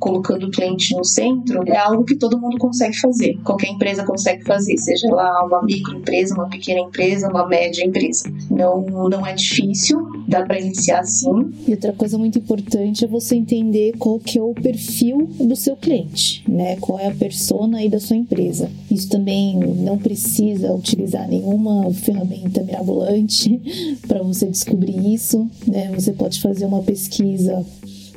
Colocando 0.00 0.46
o 0.46 0.50
cliente 0.50 0.96
no 0.96 1.04
centro, 1.04 1.62
é 1.66 1.76
algo 1.76 2.04
que 2.04 2.16
todo 2.16 2.40
mundo 2.40 2.58
consegue 2.58 2.98
fazer. 2.98 3.38
Qualquer 3.44 3.68
empresa 3.68 4.02
consegue 4.04 4.42
fazer, 4.44 4.76
seja 4.78 5.08
lá 5.14 5.44
uma 5.44 5.62
microempresa, 5.62 6.34
uma 6.34 6.48
pequena 6.48 6.80
empresa, 6.80 7.28
uma 7.28 7.46
média 7.46 7.84
empresa. 7.84 8.32
Não, 8.50 8.80
não 9.08 9.26
é 9.26 9.34
difícil, 9.34 10.00
dá 10.26 10.42
para 10.42 10.58
iniciar 10.58 11.04
sim. 11.04 11.52
E 11.68 11.72
outra 11.72 11.92
coisa 11.92 12.16
muito 12.16 12.38
importante 12.38 13.04
é 13.04 13.08
você 13.08 13.36
entender 13.36 13.94
qual 13.98 14.18
que 14.18 14.38
é 14.38 14.42
o 14.42 14.54
perfil 14.54 15.28
do 15.38 15.54
seu 15.54 15.76
cliente, 15.76 16.42
né? 16.48 16.76
Qual 16.76 16.98
é 16.98 17.08
a 17.08 17.14
persona 17.14 17.78
aí 17.78 17.88
da 17.88 18.00
sua 18.00 18.16
empresa. 18.16 18.70
Isso 18.90 19.08
também 19.08 19.58
não 19.58 19.98
precisa 19.98 20.72
utilizar 20.72 21.28
nenhuma 21.28 21.92
ferramenta 21.92 22.62
mirabolante 22.62 23.60
para 24.08 24.22
você 24.22 24.46
descobrir 24.46 25.14
isso, 25.14 25.46
né? 25.66 25.92
Você 25.94 26.12
pode 26.12 26.40
fazer 26.40 26.64
uma 26.64 26.82
pesquisa 26.82 27.64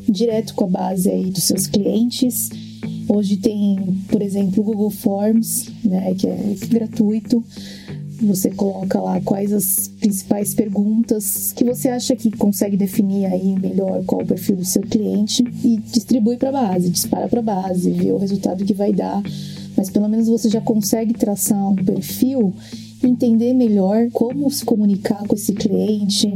direto 0.10 0.54
com 0.54 0.66
a 0.66 0.68
base 0.68 1.10
aí 1.10 1.30
dos 1.30 1.44
seus 1.44 1.68
clientes. 1.68 2.50
Hoje 3.08 3.38
tem, 3.38 4.02
por 4.10 4.22
exemplo, 4.22 4.62
o 4.62 4.66
Google 4.66 4.90
Forms, 4.90 5.68
né, 5.84 6.14
que 6.16 6.28
é 6.28 6.56
gratuito. 6.70 7.44
Você 8.22 8.52
coloca 8.52 9.02
lá 9.02 9.20
quais 9.20 9.52
as 9.52 9.90
principais 10.00 10.54
perguntas 10.54 11.52
que 11.54 11.64
você 11.64 11.90
acha 11.90 12.16
que 12.16 12.32
consegue 12.32 12.78
definir 12.78 13.26
aí 13.26 13.60
melhor 13.60 14.04
qual 14.06 14.22
o 14.22 14.26
perfil 14.26 14.56
do 14.56 14.66
seu 14.66 14.82
cliente 14.82 15.44
e 15.64 15.78
distribui 15.78 16.38
para 16.38 16.50
a 16.50 16.52
base, 16.52 16.90
dispara 16.90 17.28
para 17.28 17.40
a 17.40 17.44
base, 17.44 17.90
vê 17.92 18.12
o 18.12 18.18
resultado 18.18 18.64
que 18.64 18.74
vai 18.74 18.94
dar. 18.94 19.22
Mas 19.76 19.90
pelo 19.90 20.08
menos 20.08 20.28
você 20.28 20.50
já 20.50 20.62
consegue 20.62 21.14
traçar 21.14 21.70
um 21.70 21.76
perfil 21.76 22.54
entender 23.08 23.54
melhor 23.54 24.10
como 24.12 24.50
se 24.50 24.64
comunicar 24.64 25.28
com 25.28 25.36
esse 25.36 25.54
cliente, 25.54 26.32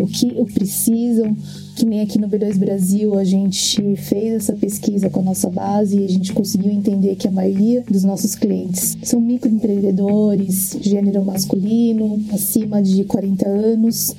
o 0.00 0.06
que 0.06 0.32
precisam. 0.52 1.36
Que 1.76 1.86
nem 1.86 2.00
aqui 2.00 2.18
no 2.18 2.28
B2 2.28 2.58
Brasil 2.58 3.16
a 3.16 3.24
gente 3.24 3.96
fez 3.96 4.34
essa 4.34 4.52
pesquisa 4.52 5.08
com 5.08 5.20
a 5.20 5.24
nossa 5.24 5.48
base 5.48 5.96
e 5.96 6.04
a 6.04 6.08
gente 6.08 6.32
conseguiu 6.32 6.72
entender 6.72 7.14
que 7.14 7.28
a 7.28 7.30
maioria 7.30 7.84
dos 7.88 8.02
nossos 8.02 8.34
clientes 8.34 8.98
são 9.02 9.20
microempreendedores, 9.20 10.76
gênero 10.80 11.24
masculino, 11.24 12.20
acima 12.32 12.82
de 12.82 13.04
40 13.04 13.48
anos 13.48 14.16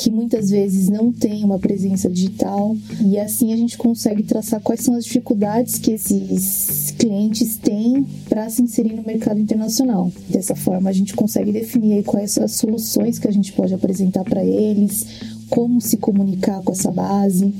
que 0.00 0.10
muitas 0.10 0.48
vezes 0.48 0.88
não 0.88 1.12
tem 1.12 1.44
uma 1.44 1.58
presença 1.58 2.08
digital 2.08 2.74
e 3.02 3.18
assim 3.18 3.52
a 3.52 3.56
gente 3.56 3.76
consegue 3.76 4.22
traçar 4.22 4.58
quais 4.62 4.80
são 4.80 4.94
as 4.94 5.04
dificuldades 5.04 5.78
que 5.78 5.90
esses 5.90 6.90
clientes 6.92 7.58
têm 7.58 8.06
para 8.26 8.48
se 8.48 8.62
inserir 8.62 8.94
no 8.94 9.02
mercado 9.02 9.38
internacional. 9.38 10.10
Dessa 10.26 10.56
forma 10.56 10.88
a 10.88 10.92
gente 10.92 11.12
consegue 11.12 11.52
definir 11.52 12.02
quais 12.04 12.30
são 12.30 12.42
as 12.44 12.52
soluções 12.52 13.18
que 13.18 13.28
a 13.28 13.30
gente 13.30 13.52
pode 13.52 13.74
apresentar 13.74 14.24
para 14.24 14.42
eles, 14.42 15.04
como 15.50 15.82
se 15.82 15.98
comunicar 15.98 16.62
com 16.62 16.72
essa 16.72 16.90
base. 16.90 17.52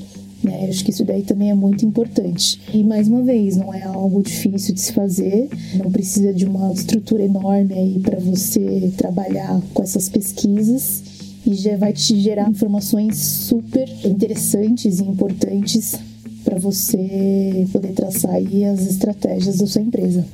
Né? 0.43 0.65
Acho 0.67 0.83
que 0.83 0.89
isso 0.89 1.05
daí 1.05 1.21
também 1.21 1.51
é 1.51 1.53
muito 1.53 1.85
importante. 1.85 2.59
E 2.73 2.83
mais 2.83 3.07
uma 3.07 3.21
vez, 3.21 3.55
não 3.55 3.71
é 3.71 3.83
algo 3.83 4.23
difícil 4.23 4.73
de 4.73 4.81
se 4.81 4.93
fazer, 4.93 5.47
não 5.75 5.91
precisa 5.91 6.33
de 6.33 6.45
uma 6.45 6.73
estrutura 6.73 7.21
enorme 7.21 7.75
aí 7.75 7.99
para 7.99 8.19
você 8.19 8.91
trabalhar 8.97 9.61
com 9.75 9.83
essas 9.83 10.09
pesquisas 10.09 11.10
e 11.45 11.53
já 11.53 11.75
vai 11.77 11.93
te 11.93 12.19
gerar 12.19 12.49
informações 12.49 13.17
super 13.17 13.87
interessantes 14.05 14.99
e 14.99 15.03
importantes 15.03 15.95
para 16.43 16.57
você 16.57 17.67
poder 17.71 17.93
traçar 17.93 18.35
aí 18.35 18.65
as 18.65 18.81
estratégias 18.81 19.57
da 19.57 19.67
sua 19.67 19.81
empresa. 19.81 20.25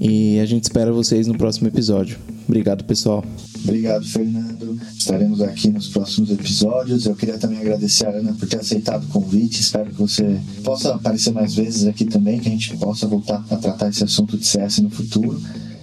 E 0.00 0.38
a 0.40 0.46
gente 0.46 0.64
espera 0.64 0.92
vocês 0.92 1.26
no 1.26 1.36
próximo 1.36 1.68
episódio. 1.68 2.18
Obrigado, 2.46 2.84
pessoal. 2.84 3.24
Obrigado, 3.64 4.04
Fernando. 4.04 4.78
Estaremos 4.96 5.40
aqui 5.40 5.68
nos 5.68 5.88
próximos 5.88 6.30
episódios. 6.30 7.06
Eu 7.06 7.16
queria 7.16 7.38
também 7.38 7.58
agradecer 7.58 8.06
a 8.06 8.10
Ana 8.10 8.32
por 8.34 8.48
ter 8.48 8.60
aceitado 8.60 9.04
o 9.04 9.08
convite. 9.08 9.60
Espero 9.60 9.90
que 9.90 9.98
você 9.98 10.38
possa 10.62 10.94
aparecer 10.94 11.32
mais 11.32 11.54
vezes 11.54 11.86
aqui 11.86 12.04
também, 12.04 12.38
que 12.38 12.48
a 12.48 12.52
gente 12.52 12.76
possa 12.76 13.06
voltar 13.06 13.44
a 13.50 13.56
tratar 13.56 13.88
esse 13.88 14.04
assunto 14.04 14.36
de 14.36 14.46
CS 14.46 14.78
no 14.78 14.90
futuro. 14.90 15.40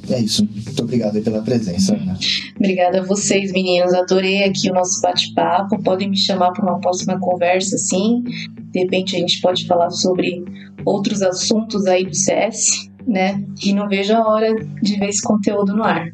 É 0.10 0.20
isso. 0.20 0.46
Muito 0.46 0.84
obrigado 0.84 1.22
pela 1.22 1.42
presença, 1.42 1.96
Ana. 1.96 2.18
Obrigada 2.58 3.00
a 3.00 3.04
vocês, 3.04 3.52
meninos. 3.52 3.94
Adorei 3.94 4.44
aqui 4.44 4.70
o 4.70 4.74
nosso 4.74 5.02
bate-papo. 5.02 5.82
Podem 5.82 6.10
me 6.10 6.18
chamar 6.18 6.52
para 6.52 6.64
uma 6.64 6.80
próxima 6.80 7.20
conversa, 7.20 7.78
sim. 7.78 8.24
De 8.72 8.80
repente 8.80 9.16
a 9.16 9.20
gente 9.20 9.40
pode 9.40 9.66
falar 9.66 9.90
sobre 9.92 10.44
outros 10.86 11.22
assuntos 11.22 11.86
aí 11.86 12.06
do 12.06 12.16
CS, 12.16 12.90
né? 13.08 13.44
E 13.64 13.74
não 13.74 13.88
vejo 13.88 14.14
a 14.14 14.28
hora 14.28 14.54
de 14.82 15.00
ver 15.00 15.10
esse 15.10 15.22
conteúdo 15.22 15.76
no 15.76 15.84
ar. 15.84 16.12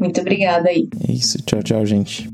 Muito 0.00 0.20
obrigada 0.20 0.68
aí. 0.68 0.88
É 1.08 1.12
isso. 1.12 1.38
Tchau, 1.42 1.62
tchau, 1.62 1.86
gente. 1.86 2.31